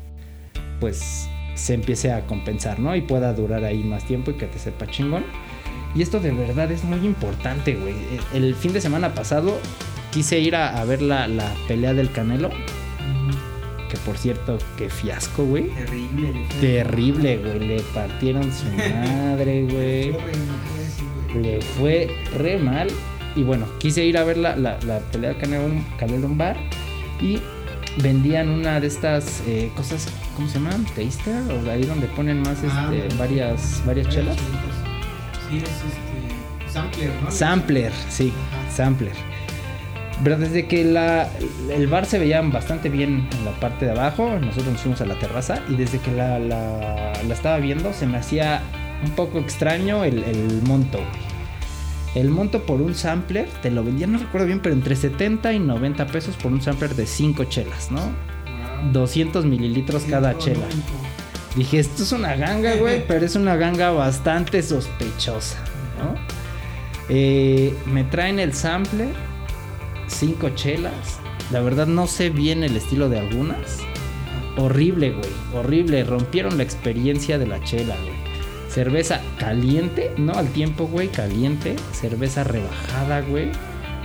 [0.80, 2.95] pues se empiece a compensar, ¿no?
[2.95, 5.23] Y pueda durar ahí más tiempo y que te sepa chingón.
[5.95, 7.93] Y esto de verdad es muy importante, güey.
[8.34, 9.60] El fin de semana pasado
[10.12, 11.28] quise ir a, ver la,
[11.67, 12.49] pelea del Canelo.
[13.89, 15.69] Que por cierto, qué fiasco, güey.
[15.69, 16.47] Terrible.
[16.60, 17.60] Terrible, güey.
[17.60, 18.65] Le partieron su
[19.06, 20.15] madre, güey.
[21.36, 22.88] Le fue re mal.
[23.36, 24.56] Y bueno, quise ir a ver la,
[25.12, 26.58] pelea del Canelo, Canelo bar.
[27.22, 27.39] Y
[28.02, 30.86] vendían una de estas eh, cosas, ¿cómo se llaman?
[30.96, 34.38] Taster, o ahí donde ponen más ah, este, varias, varias chelas
[35.58, 37.32] es este, sampler, ¿no?
[37.32, 38.34] Sampler, sí,
[38.74, 39.13] sampler.
[40.24, 41.28] Pero desde que la,
[41.69, 45.06] el bar se veía bastante bien en la parte de abajo, nosotros nos fuimos a
[45.06, 48.62] la terraza y desde que la, la, estaba viendo se me hacía
[49.04, 51.00] un poco extraño el, el monto.
[52.16, 55.60] El monto por un sampler te lo vendían, no recuerdo bien, pero entre 70 y
[55.60, 58.02] 90 pesos por un sampler de 5 chelas, ¿no?
[58.92, 60.66] 200 mililitros cada chela.
[61.56, 65.58] Dije, esto es una ganga, güey, pero es una ganga bastante sospechosa,
[66.00, 66.16] ¿no?
[67.10, 69.10] Eh, me traen el sample,
[70.08, 71.20] cinco chelas.
[71.52, 73.80] La verdad no sé bien el estilo de algunas.
[74.58, 76.04] Horrible, güey, horrible.
[76.04, 78.23] Rompieron la experiencia de la chela, güey.
[78.74, 81.76] Cerveza caliente, no al tiempo, güey, caliente.
[81.92, 83.52] Cerveza rebajada, güey.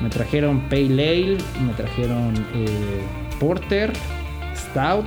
[0.03, 3.01] Me trajeron Pale Ale, me trajeron eh,
[3.41, 3.93] Porter,
[4.55, 5.07] Stout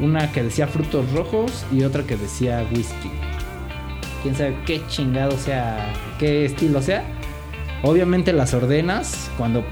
[0.00, 3.10] una que decía frutos rojos y otra que decía whisky.
[4.22, 7.04] Quién sabe qué chingado sea, qué estilo sea.
[7.82, 9.64] Obviamente las ordenas, cuando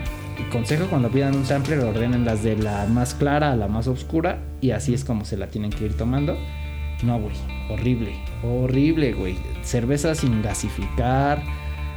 [0.52, 4.38] consejo cuando pidan un sampler, ordenen las de la más clara a la más oscura
[4.60, 6.36] y así es como se la tienen que ir tomando.
[7.02, 7.34] No, güey,
[7.68, 9.36] horrible, horrible, güey.
[9.62, 11.42] Cervezas sin gasificar,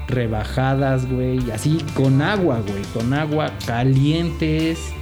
[0.08, 4.94] rebajadas, güey, así con agua, güey, con agua calientes.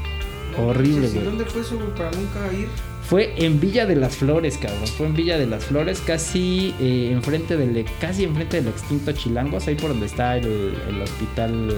[0.57, 1.23] Horrible, güey.
[1.23, 2.67] ¿Dónde fue eso, para nunca ir?
[3.07, 4.85] Fue en Villa de las Flores, cabrón.
[4.85, 9.65] Fue en Villa de las Flores, casi eh, enfrente del casi enfrente del extinto Chilangos,
[9.67, 11.69] ahí por donde está el, hospital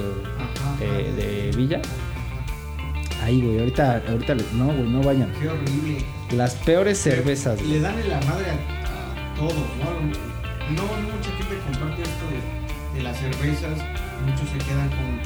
[0.82, 1.82] eh, de Villa.
[3.22, 5.32] Ahí, güey, ahorita, ahorita, no, güey, no vayan.
[5.40, 6.04] Qué horrible.
[6.36, 7.62] Las peores cervezas.
[7.62, 8.79] Le dan la madre a,
[9.40, 9.88] todos, ¿no?
[10.76, 12.26] No, mucha gente comparte esto
[12.94, 13.80] de, las cervezas,
[14.26, 15.20] muchos se quedan con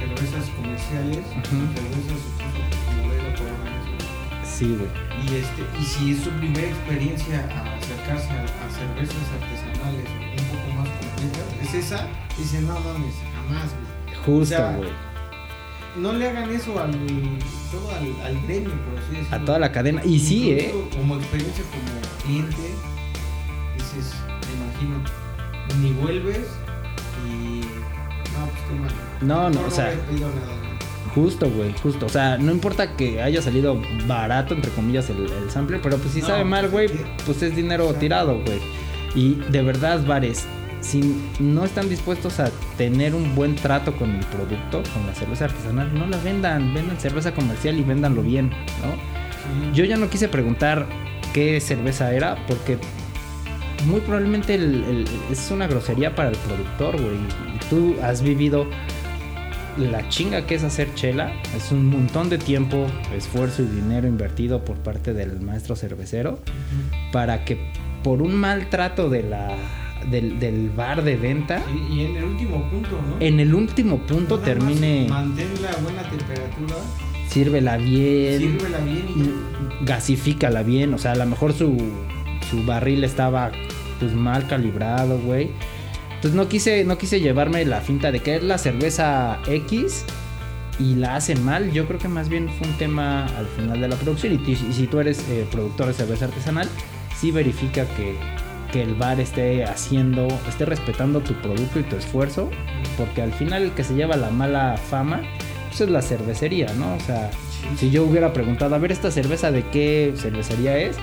[0.00, 2.20] cervezas comerciales, cervezas
[4.42, 4.88] Sí, güey.
[5.22, 10.68] Y, este, y si es su primera experiencia a acercarse a, cervezas artesanales un poco
[10.74, 14.16] más completas, es esa, dice, no mames, jamás, güey.
[14.24, 14.90] Justo, güey.
[15.96, 16.90] no le hagan eso al
[17.70, 19.36] todo al, al gremio, por así decirlo.
[19.36, 20.02] A toda la cadena.
[20.04, 20.74] Y sí, eh.
[20.96, 22.74] Como experiencia como cliente,
[23.98, 24.14] dices,
[24.48, 25.04] me imagino,
[25.80, 26.46] ni vuelves
[27.26, 28.90] y No, pues qué mal.
[29.20, 29.92] No, no, o sea,
[31.14, 32.06] justo, güey, justo.
[32.06, 36.14] O sea, no importa que haya salido barato, entre comillas, el, el sampler, pero pues
[36.14, 38.60] si No, sabe mal, güey, pues, pues es dinero tirado, güey.
[39.14, 40.46] Y de verdad, bares,
[40.80, 45.46] si no están dispuestos a tener un buen trato con el producto, con la cerveza
[45.46, 49.72] artesanal, no la vendan, vendan cerveza comercial y véndanlo bien, ¿no?
[49.72, 50.86] Yo ya no quise preguntar
[51.32, 52.78] qué cerveza era porque
[53.86, 57.14] muy probablemente el- el- es una grosería para el productor, güey.
[57.16, 58.66] Y Tú has vivido
[59.76, 61.32] la chinga que es hacer chela.
[61.56, 66.40] Es un montón de tiempo, esfuerzo y dinero invertido por parte del maestro cervecero
[67.12, 67.58] para que
[68.02, 69.54] por un maltrato de la,
[70.10, 73.24] del, del bar de venta, Sí, y en el último punto, ¿no?
[73.24, 76.74] en el último punto Nada termine, Mantén la buena temperatura,
[77.28, 78.38] sírvela bien.
[78.40, 80.94] sírvela bien y gasifícala bien.
[80.94, 81.76] O sea, a lo mejor su,
[82.50, 83.52] su barril estaba
[83.98, 85.50] pues mal calibrado, güey.
[86.14, 90.04] Entonces no quise, no quise llevarme la finta de que es la cerveza X
[90.78, 91.70] y la hacen mal.
[91.72, 94.32] Yo creo que más bien fue un tema al final de la producción.
[94.32, 96.68] Y si tú eres eh, productor de cerveza artesanal,
[97.16, 98.16] sí verifica que,
[98.72, 102.50] que el bar esté haciendo, esté respetando tu producto y tu esfuerzo.
[102.96, 105.22] Porque al final el que se lleva la mala fama,
[105.68, 106.94] pues es la cervecería, ¿no?
[106.94, 107.30] O sea,
[107.76, 110.96] si yo hubiera preguntado, a ver, esta cerveza de qué cervecería es,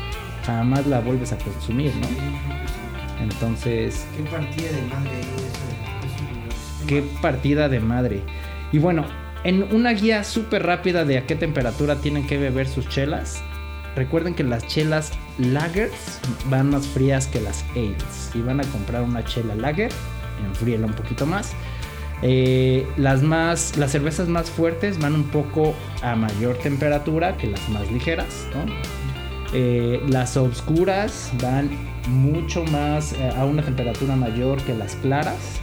[0.45, 2.07] jamás la vuelves a consumir, ¿no?
[3.21, 5.55] Entonces, Qué partida de madre es
[6.85, 8.21] qué partida de madre.
[8.71, 9.05] Y bueno,
[9.43, 13.43] en una guía súper rápida de a qué temperatura tienen que beber sus chelas,
[13.95, 16.19] recuerden que las chelas lagers
[16.49, 18.03] van más frías que las ales.
[18.31, 19.91] Si van a comprar una chela lager,
[20.45, 21.53] enfríela un poquito más.
[22.21, 27.67] Eh, las más las cervezas más fuertes van un poco a mayor temperatura que las
[27.67, 28.73] más ligeras ¿no?
[29.57, 31.69] Eh, las obscuras van
[32.09, 35.61] mucho más eh, a una temperatura mayor que las claras.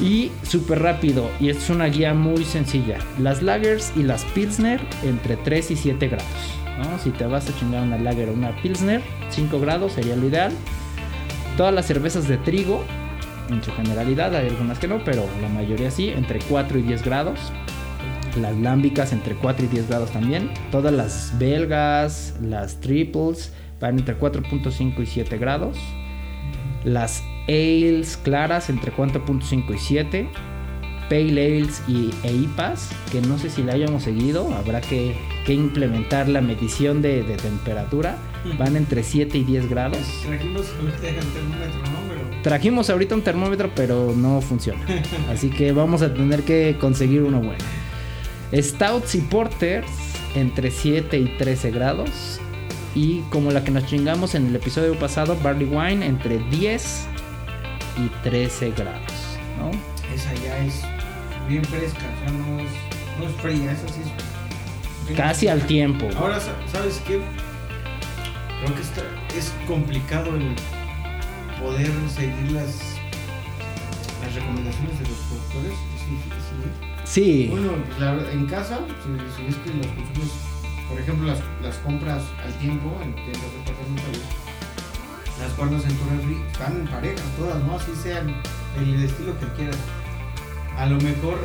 [0.00, 2.98] Y súper rápido y es una guía muy sencilla.
[3.18, 6.56] Las lagers y las pilsner entre 3 y 7 grados
[7.02, 10.52] si te vas a chingar una lager o una pilsner 5 grados sería lo ideal.
[11.56, 12.84] Todas las cervezas de trigo
[13.48, 17.04] en su generalidad, hay algunas que no, pero la mayoría sí, entre 4 y 10
[17.04, 17.38] grados.
[18.40, 20.50] Las lámbicas entre 4 y 10 grados también.
[20.70, 25.78] Todas las belgas, las triples van entre 4.5 y 7 grados.
[26.84, 30.28] Las ales claras entre 4.5 y 7.
[31.08, 35.16] Pale ales y e IPAs, que no sé si la hayamos seguido, habrá que,
[35.46, 38.16] que implementar la medición de, de temperatura.
[38.58, 40.00] Van entre 7 y 10 grados.
[40.24, 42.08] Trajimos ahorita el termómetro, ¿no?
[42.08, 44.84] Pero Trajimos ahorita un termómetro, pero no funciona.
[45.30, 47.64] Así que vamos a tener que conseguir uno bueno.
[48.52, 49.86] Stouts y porters
[50.34, 52.40] entre 7 y 13 grados.
[52.94, 57.06] Y como la que nos chingamos en el episodio pasado, barley wine entre 10
[57.98, 59.12] y 13 grados.
[59.58, 59.70] ¿no?
[60.14, 60.82] esa ya es
[61.48, 62.70] bien fresca, sea, no es,
[63.18, 65.06] no es fría, esa sí es.
[65.06, 66.06] bien Casi al tiempo.
[66.18, 67.20] Ahora, sa- ¿sabes qué?
[68.62, 69.02] Creo que está,
[69.36, 70.54] es complicado el
[71.62, 72.78] poder seguir las,
[74.24, 75.72] las recomendaciones de los productores.
[75.72, 76.95] Es difícil, ¿eh?
[77.06, 80.32] Sí, Bueno, la en casa, si, si es que los consumes,
[80.88, 84.20] por ejemplo, las, las compras al tiempo en tiendas departamentales,
[85.40, 87.76] las guardas en tu refri, están en parejas todas, ¿no?
[87.76, 88.34] Así sean
[88.76, 89.76] el estilo que quieras.
[90.76, 91.38] A lo mejor,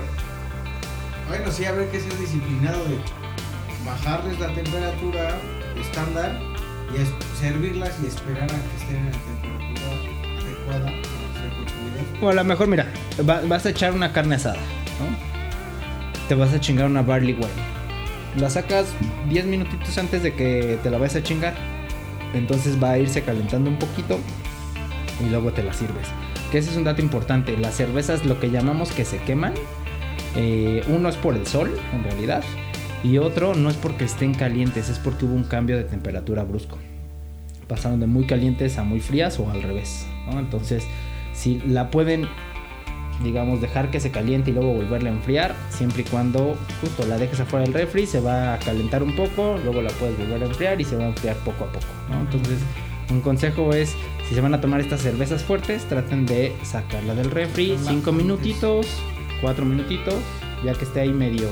[1.27, 2.97] bueno, sí habrá que ser disciplinado de
[3.85, 5.37] bajarles la temperatura
[5.79, 6.39] estándar
[6.93, 12.23] y es- servirlas y esperar a que estén en la temperatura adecuada para ser consumidas.
[12.23, 12.87] o a lo mejor, mira,
[13.29, 15.30] va- vas a echar una carne asada, ¿no?
[16.31, 17.49] Te vas a chingar una barley wine.
[18.37, 18.93] La sacas
[19.27, 21.53] 10 minutitos antes de que te la vayas a chingar.
[22.33, 24.17] Entonces va a irse calentando un poquito
[25.19, 26.07] y luego te la sirves.
[26.49, 27.57] Que ese es un dato importante.
[27.57, 29.55] Las cervezas, lo que llamamos que se queman,
[30.37, 32.45] eh, uno es por el sol, en realidad,
[33.03, 36.77] y otro no es porque estén calientes, es porque hubo un cambio de temperatura brusco.
[37.67, 40.07] Pasaron de muy calientes a muy frías o al revés.
[40.29, 40.85] Entonces,
[41.33, 42.29] si la pueden,
[43.23, 47.17] digamos, dejar que se caliente y luego volverla a enfriar, siempre y cuando justo la
[47.17, 50.45] dejes afuera del refri, se va a calentar un poco, luego la puedes volver a
[50.45, 51.85] enfriar y se va a enfriar poco a poco.
[52.09, 52.21] ¿no?
[52.21, 52.59] Entonces,
[53.09, 53.95] un consejo es,
[54.27, 58.11] si se van a tomar estas cervezas fuertes, traten de sacarla del refri, Son 5
[58.11, 58.87] más minutitos,
[59.41, 60.15] 4 minutitos,
[60.63, 61.49] ya que esté ahí medio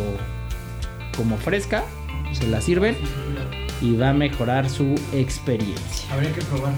[1.15, 1.84] como fresca,
[2.32, 2.95] se la sirven
[3.82, 6.13] y va a mejorar su experiencia.
[6.13, 6.74] Habría que probar.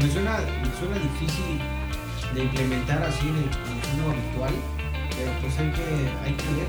[0.00, 1.60] Me suena, me suena difícil
[2.34, 4.54] de implementar así en el consumo habitual,
[5.16, 5.86] pero pues hay que,
[6.24, 6.68] hay que ver.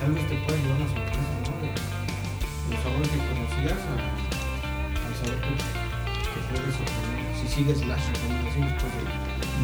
[0.00, 1.52] Tal vez te pueda llevar una sorpresa, ¿no?
[1.60, 1.68] De
[2.74, 5.52] los sabores que conocías a- al sabor que,
[6.30, 8.92] que puedes obtener si sigues las recomendaciones pues,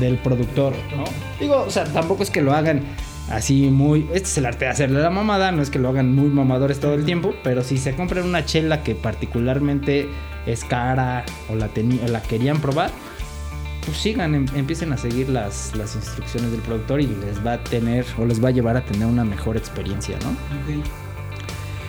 [0.01, 1.05] de- del productor, ¿no?
[1.41, 2.83] Digo, o sea, tampoco es que lo hagan
[3.31, 4.03] así muy.
[4.13, 6.81] Este es el arte de hacerle la mamada, no es que lo hagan muy mamadores
[6.81, 10.09] todo el tiempo, pero si se compran una chela que particularmente
[10.45, 11.71] es cara o la,
[12.05, 12.91] o la querían probar,
[13.87, 17.65] pues sigan, em- empiecen a seguir las, las instrucciones del productor y les va a
[17.65, 20.31] tener o les va a llevar a tener una mejor experiencia, ¿no?
[20.31, 20.85] Ok.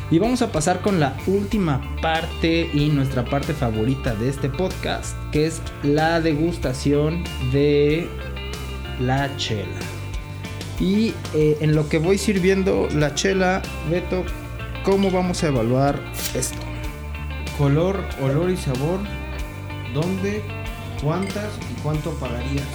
[0.10, 5.18] Y vamos a pasar con la última parte y nuestra parte favorita de este podcast,
[5.34, 8.08] que es la degustación de
[9.02, 9.80] la chela.
[10.80, 14.24] Y eh, en lo que voy sirviendo la chela, Beto,
[14.84, 16.00] ¿cómo vamos a evaluar
[16.34, 16.58] esto?
[17.58, 19.00] Color, olor y sabor.
[19.94, 20.42] ¿Dónde?
[21.02, 22.66] ¿Cuántas y cuánto pagarías?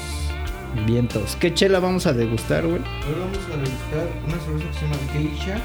[0.86, 1.36] Vientos.
[1.36, 2.78] ¿Qué chela vamos a degustar, güey?
[2.80, 5.60] Hoy vamos a degustar una cerveza que se llama Geisha.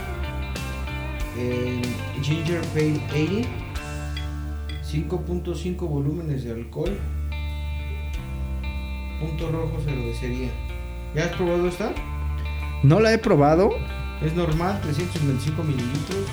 [1.38, 1.82] eh,
[2.22, 3.49] Ginger Pale 80.
[4.91, 6.97] 5.5 volúmenes de alcohol.
[9.20, 10.49] Punto rojo cervecería.
[11.14, 11.91] ¿Ya has probado esta?
[12.84, 13.70] No la he probado.
[14.24, 16.26] Es normal, 325 mililitros.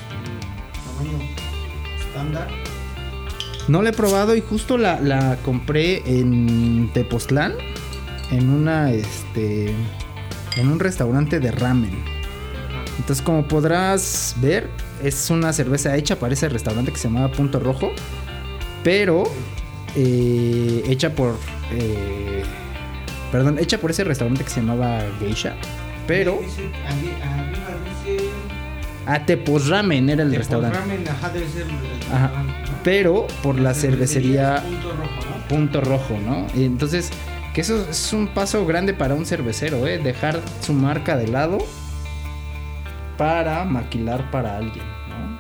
[0.87, 1.19] Tamaño
[1.99, 2.49] estándar.
[3.69, 7.55] No la he probado y justo la, la compré en Tepoztlán.
[8.31, 9.75] En una, este...
[10.57, 11.93] En un restaurante de ramen.
[12.99, 14.71] Entonces, como podrás ver,
[15.03, 17.91] es una cerveza hecha para ese restaurante que se llamaba Punto Rojo,
[18.85, 19.25] pero
[19.97, 21.37] eh, hecha por,
[21.73, 22.45] eh,
[23.33, 25.57] perdón, hecha por ese restaurante que se llamaba Geisha,
[26.07, 28.25] pero Dice, arriba dice.
[29.07, 32.29] a Tepos Ramen era el de restaurante, Ramen, ajá, debe ser el Ajá.
[32.29, 32.64] restaurante, ¿no?
[32.85, 35.49] Pero por la cervecería Punto rojo, ¿no?
[35.49, 36.47] Punto Rojo, ¿no?
[36.55, 37.11] Y entonces,
[37.53, 39.99] que eso es un paso grande para un cervecero, ¿eh?
[39.99, 41.59] Dejar su marca de lado
[43.17, 45.39] para maquilar para alguien, ¿no?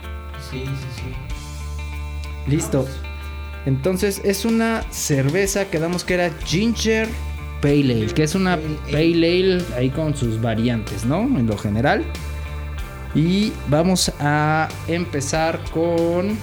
[0.51, 2.51] Sí, sí, sí.
[2.51, 2.87] Listo.
[3.67, 7.09] Entonces es una cerveza que damos que era Ginger
[7.63, 11.23] Pale Ale, que es una Pale Pale Ale ahí con sus variantes, ¿no?
[11.23, 12.05] En lo general.
[13.15, 16.37] Y vamos a empezar con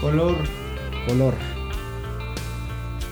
[0.00, 0.36] Color
[1.06, 1.34] color.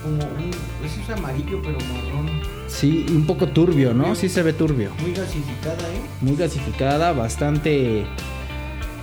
[0.03, 0.51] como un.
[0.84, 2.41] Ese es amarillo, pero marrón.
[2.66, 4.14] Sí, un poco turbio, ¿no?
[4.14, 4.91] Sí se ve turbio.
[5.01, 6.01] Muy gasificada, ¿eh?
[6.20, 8.07] Muy gasificada, bastante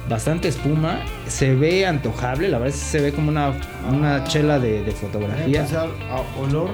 [0.08, 3.54] bastante espuma, se ve antojable, la verdad es que se ve como una,
[3.92, 4.24] una Ah.
[4.24, 6.70] chela de, fotografía, pasar a olor.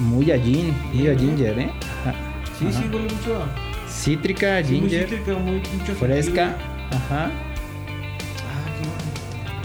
[0.00, 1.70] muy a gin, muy a ginger, ¿eh?
[2.02, 2.14] Ajá.
[2.58, 2.78] Sí, Ajá.
[2.80, 3.88] sí, huele mucho a.
[3.88, 6.56] Cítrica, sí, muy ginger, cítrica, muy, mucho fresca,
[6.90, 7.30] ajá.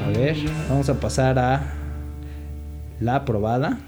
[0.05, 0.37] A ver,
[0.69, 1.73] vamos a pasar a
[2.99, 3.79] la probada.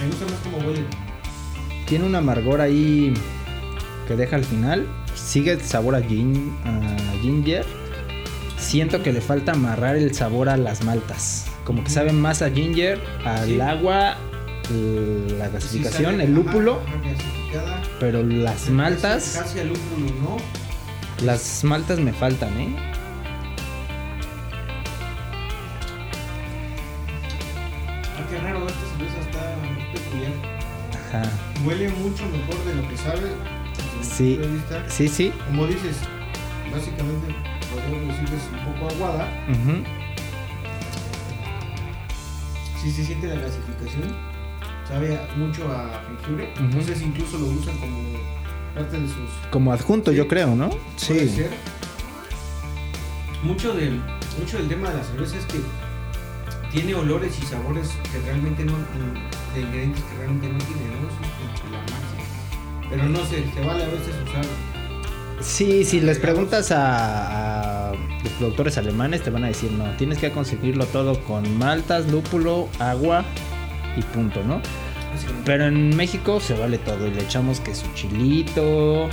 [0.00, 0.84] Me gusta más como huele.
[1.86, 3.14] Tiene un amargor ahí
[4.08, 4.86] que deja al final.
[5.14, 7.64] Sigue el sabor a, gin, a ginger.
[8.58, 11.46] Siento que le falta amarrar el sabor a las maltas.
[11.64, 13.60] Como que sabe más a ginger, al Sí.
[13.60, 14.16] agua,
[14.70, 16.80] la Sí sale, el lúpulo.
[16.80, 17.82] ajá.
[18.00, 20.36] Pero las maltas, Casi al lúpulo, ¿no?
[21.24, 22.76] las maltas me faltan, ¿eh?
[28.16, 29.54] Ah, qué raro, esta cerveza está
[29.92, 30.32] peculiar.
[31.08, 31.30] Ajá.
[31.64, 33.30] Huele mucho mejor de lo que sabe.
[34.02, 34.40] Sí.
[34.88, 35.32] Sí, sí.
[35.46, 35.96] Como dices,
[36.72, 37.34] básicamente
[37.72, 39.28] podríamos decir que es un poco aguada.
[39.48, 39.82] Ujú.
[42.82, 44.33] Sí se siente la gasificación.
[44.88, 46.52] Sabe mucho a jengibre.
[46.54, 46.64] Ujú.
[46.64, 47.98] Entonces incluso lo usan como
[48.74, 49.30] parte de sus...
[49.50, 50.16] Como adjunto, Sí.
[50.16, 50.68] yo creo, ¿no?
[50.70, 51.28] Puede Sí.
[51.28, 51.50] ser.
[53.42, 54.00] Mucho del,
[54.40, 55.60] mucho del tema de la cerveza es que
[56.70, 58.72] tiene olores y sabores que realmente no...
[59.54, 61.08] de ingredientes que realmente no tiene, ¿no?
[61.08, 62.90] Eso es como la magia.
[62.90, 64.44] Pero no sé, se vale a veces usar...
[65.40, 70.18] Sí, si les preguntas a, a los productores alemanes te van a decir no, tienes
[70.18, 73.24] que conseguirlo todo con maltas, lúpulo, agua
[73.96, 74.60] y punto, ¿no?
[75.44, 79.08] Pero en México se vale todo y le echamos que su chilito,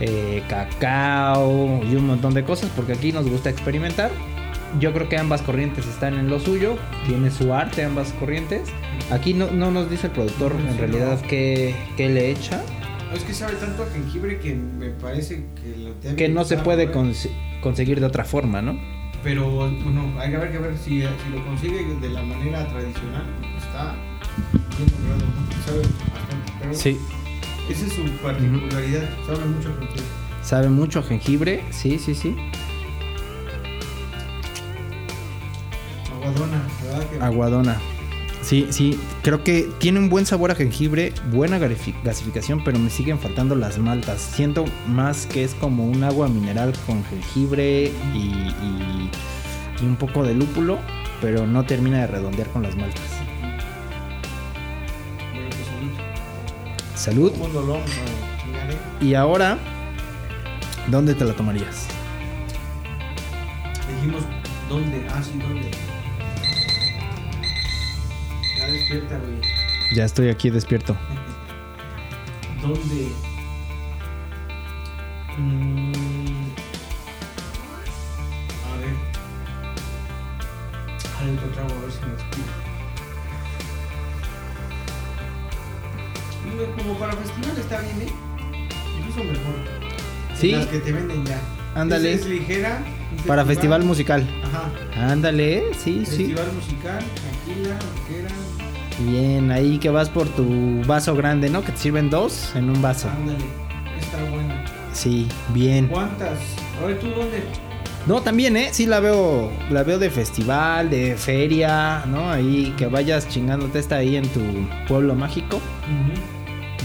[0.00, 4.10] eh, cacao y un montón de cosas porque aquí nos gusta experimentar.
[4.80, 8.68] Yo creo que ambas corrientes están en lo suyo, tiene su arte ambas corrientes.
[9.10, 11.28] Aquí no, no nos dice el productor No, en sí, realidad no.
[11.28, 12.60] qué, qué le echa,
[13.14, 16.56] Es que sabe tanto a jengibre que me parece que lo debe que no se
[16.58, 17.30] puede cons-
[17.62, 18.76] conseguir de otra forma, ¿no?
[19.22, 23.24] Pero bueno, hay que ver, que ver si, si lo consigue de la manera tradicional.
[23.58, 23.94] Está
[26.72, 26.98] Sí,
[27.70, 29.08] esa es su particularidad.
[29.26, 30.02] Sabe mucho a jengibre.
[30.42, 32.34] sabe mucho a jengibre, sí, sí, sí.
[36.14, 37.10] Aguadona, ¿verdad?
[37.10, 37.76] Que Aguadona.
[38.42, 43.18] Sí, sí, creo que tiene un buen sabor a jengibre, buena gasificación, pero me siguen
[43.18, 44.20] faltando las maltas.
[44.20, 49.10] Siento más que es como un agua mineral con jengibre y, y-
[49.82, 50.78] y un poco de lúpulo.
[51.20, 53.02] pero no termina de redondear con las maltas.
[57.08, 58.78] ¿Eh?
[59.00, 59.58] Y ahora,
[60.88, 61.86] ¿dónde te la tomarías?
[63.88, 64.24] Dijimos,
[64.68, 65.06] ¿dónde?
[65.10, 65.70] Ah, sí, ¿dónde?
[68.58, 69.40] Ya despierta, güey.
[69.94, 70.96] Ya estoy aquí despierto.
[72.62, 73.08] ¿Dónde?
[75.38, 75.92] Mm.
[78.64, 78.94] A ver.
[81.14, 82.55] Dale otro trago a ver si me explico.
[86.76, 88.12] Como para festival está bien, ¿eh?
[88.98, 89.54] Incluso mejor.
[90.34, 90.52] Sí.
[90.52, 91.40] Las que te venden ya.
[91.74, 92.14] Ándale.
[92.14, 92.82] Es, es ligera.
[93.26, 94.26] Para festival musical.
[94.44, 95.10] Ajá.
[95.12, 96.16] Ándale, sí, sí.
[96.16, 98.28] Festival musical, tranquila, rockera.
[99.00, 101.62] Bien, ahí que vas por tu vaso grande, ¿no?
[101.62, 103.08] Que te sirven dos en un vaso.
[103.10, 103.44] Ándale.
[104.00, 104.64] Está buena.
[104.92, 105.88] Sí, bien.
[105.88, 106.38] ¿Cuántas?
[106.82, 107.42] A ver, ¿tú dónde?
[108.06, 108.68] No, también, ¿eh?
[108.72, 112.30] Sí la veo, la veo de festival, de feria, ¿no?
[112.30, 114.40] Ahí que vayas chingándote esta ahí en tu
[114.86, 115.60] pueblo mágico.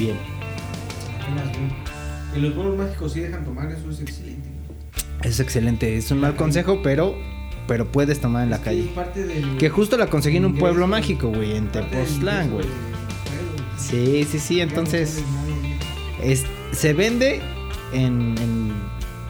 [0.02, 0.18] Bien.
[2.36, 4.50] Y los pueblos mágicos sí dejan tomar, eso es excelente.
[5.24, 7.16] Es excelente, es un mal consejo, pero
[7.68, 8.90] pero puedes tomar en la Es calle.
[9.16, 12.66] del- Que justo la conseguí en un pueblo mágico, güey, en Tepoztlán, güey.
[13.78, 15.24] Sí, sí, sí, entonces
[16.24, 17.40] es, se vende
[17.94, 18.74] en, en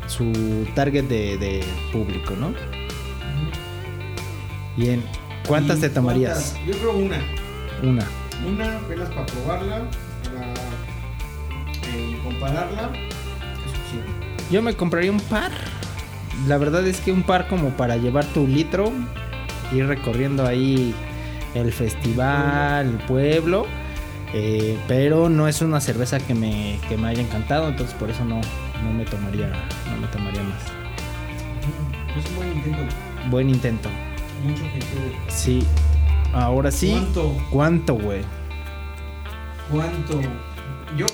[0.07, 2.53] su target de, de público, ¿no?
[4.77, 5.03] Bien.
[5.47, 6.55] ¿Cuántas ¿Y te tomarías?
[6.55, 6.65] cuántas?
[6.67, 7.17] Yo creo una.
[7.83, 8.07] Una.
[8.47, 9.81] Una apenas para probarla,
[12.41, 12.97] para compararla.
[13.65, 14.11] Es suficiente.
[14.51, 15.51] Yo me compraría un par.
[16.47, 18.91] La verdad es que un par como para llevar tu litro,
[19.71, 20.93] ir recorriendo ahí
[21.53, 23.65] el festival, el pueblo.
[24.33, 28.23] eh, pero no es una cerveza que me, que me haya encantado, entonces por eso
[28.23, 28.39] no,
[28.83, 29.47] no me tomaría,
[29.91, 30.63] no me tomaría más.
[31.61, 32.19] Ujú.
[32.19, 32.95] Es un buen intento.
[33.29, 33.89] Buen intento.
[34.43, 34.87] Mucho gente.
[35.27, 35.63] Sí.
[36.33, 36.91] Ahora sí.
[36.91, 37.37] ¿Cuánto?
[37.51, 38.21] ¿Cuánto, güey?
[39.69, 40.21] ¿Cuánto?
[40.97, 41.05] Yo.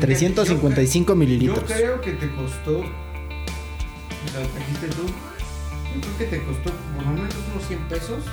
[0.00, 1.64] 355 Yo mililitros.
[1.66, 2.82] creo que te costó.
[4.32, 5.06] Sea, trajiste tú.
[5.06, 8.24] Yo creo que te costó por lo menos unos 100 pesos.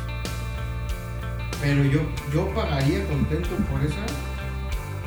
[1.62, 2.02] Pero yo,
[2.34, 4.04] yo pagaría contento por esa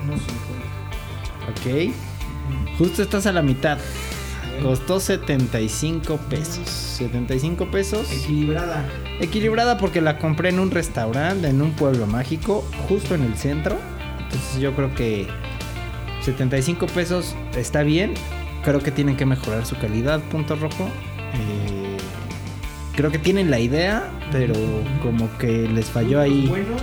[0.04, 1.90] unos 50.
[1.90, 2.78] Ok.
[2.78, 3.78] Justo estás a la mitad.
[4.62, 6.66] Costó 75 pesos.
[6.68, 8.10] 75 pesos.
[8.10, 8.88] Equilibrada.
[9.20, 13.76] Equilibrada porque la compré en un restaurante, en un pueblo mágico, justo en el centro.
[14.18, 15.28] Entonces yo creo que
[16.26, 18.14] 75 pesos está bien.
[18.64, 20.88] Creo que tienen que mejorar su calidad, punto rojo.
[21.34, 21.96] Eh,
[22.96, 24.54] creo que tienen la idea, pero
[25.04, 26.48] como que les falló ahí.
[26.48, 26.82] Buenos.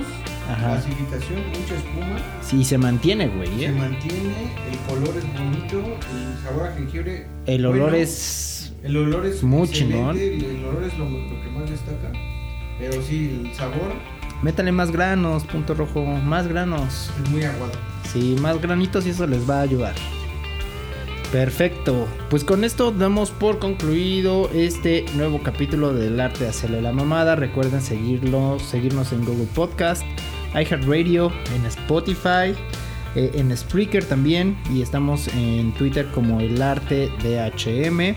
[0.49, 0.79] Ajá.
[0.81, 2.17] Clasificación, mucha espuma.
[2.41, 3.49] Sí, se mantiene, güey.
[3.59, 3.71] Se ¿eh?
[3.73, 4.33] mantiene.
[4.71, 5.97] El color es bonito.
[6.13, 7.27] El sabor a jengibre.
[7.45, 7.97] El olor bueno.
[7.97, 8.73] es...
[8.81, 10.17] El olor es Muy chingón.
[10.17, 12.13] El, el olor es lo, lo que más destaca.
[12.79, 13.91] Pero sí, el sabor
[14.41, 16.03] Métale más granos, punto rojo.
[16.05, 17.11] Más granos.
[17.23, 17.73] es muy aguado.
[18.11, 19.95] Sí, más granitos y eso les va a ayudar.
[21.31, 22.07] Perfecto.
[22.29, 27.35] Pues con esto damos por concluido este nuevo capítulo del arte de hacerle la mamada.
[27.35, 30.03] Recuerden seguirlo, seguirnos en Google Podcast,
[30.53, 32.53] iHeartRadio, en Spotify,
[33.15, 34.55] eh, en Spreaker también.
[34.71, 38.13] Y estamos en Twitter como el arte DHM.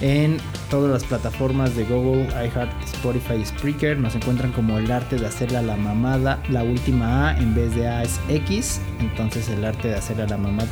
[0.00, 0.38] En
[0.70, 5.58] todas las plataformas de Google, iHeart, Spotify Spreaker nos encuentran como el arte de hacerle
[5.58, 6.42] a la mamada.
[6.48, 8.80] La última A en vez de A es X.
[9.00, 10.68] Entonces el arte de hacerle a la mamada.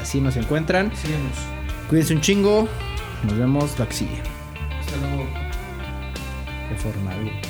[0.00, 0.94] Así nos encuentran.
[0.94, 1.36] Síganos.
[1.88, 2.68] Cuídense un chingo.
[3.24, 4.22] Nos vemos la que sigue.
[4.78, 5.26] Hasta luego.
[6.68, 7.49] Qué formal.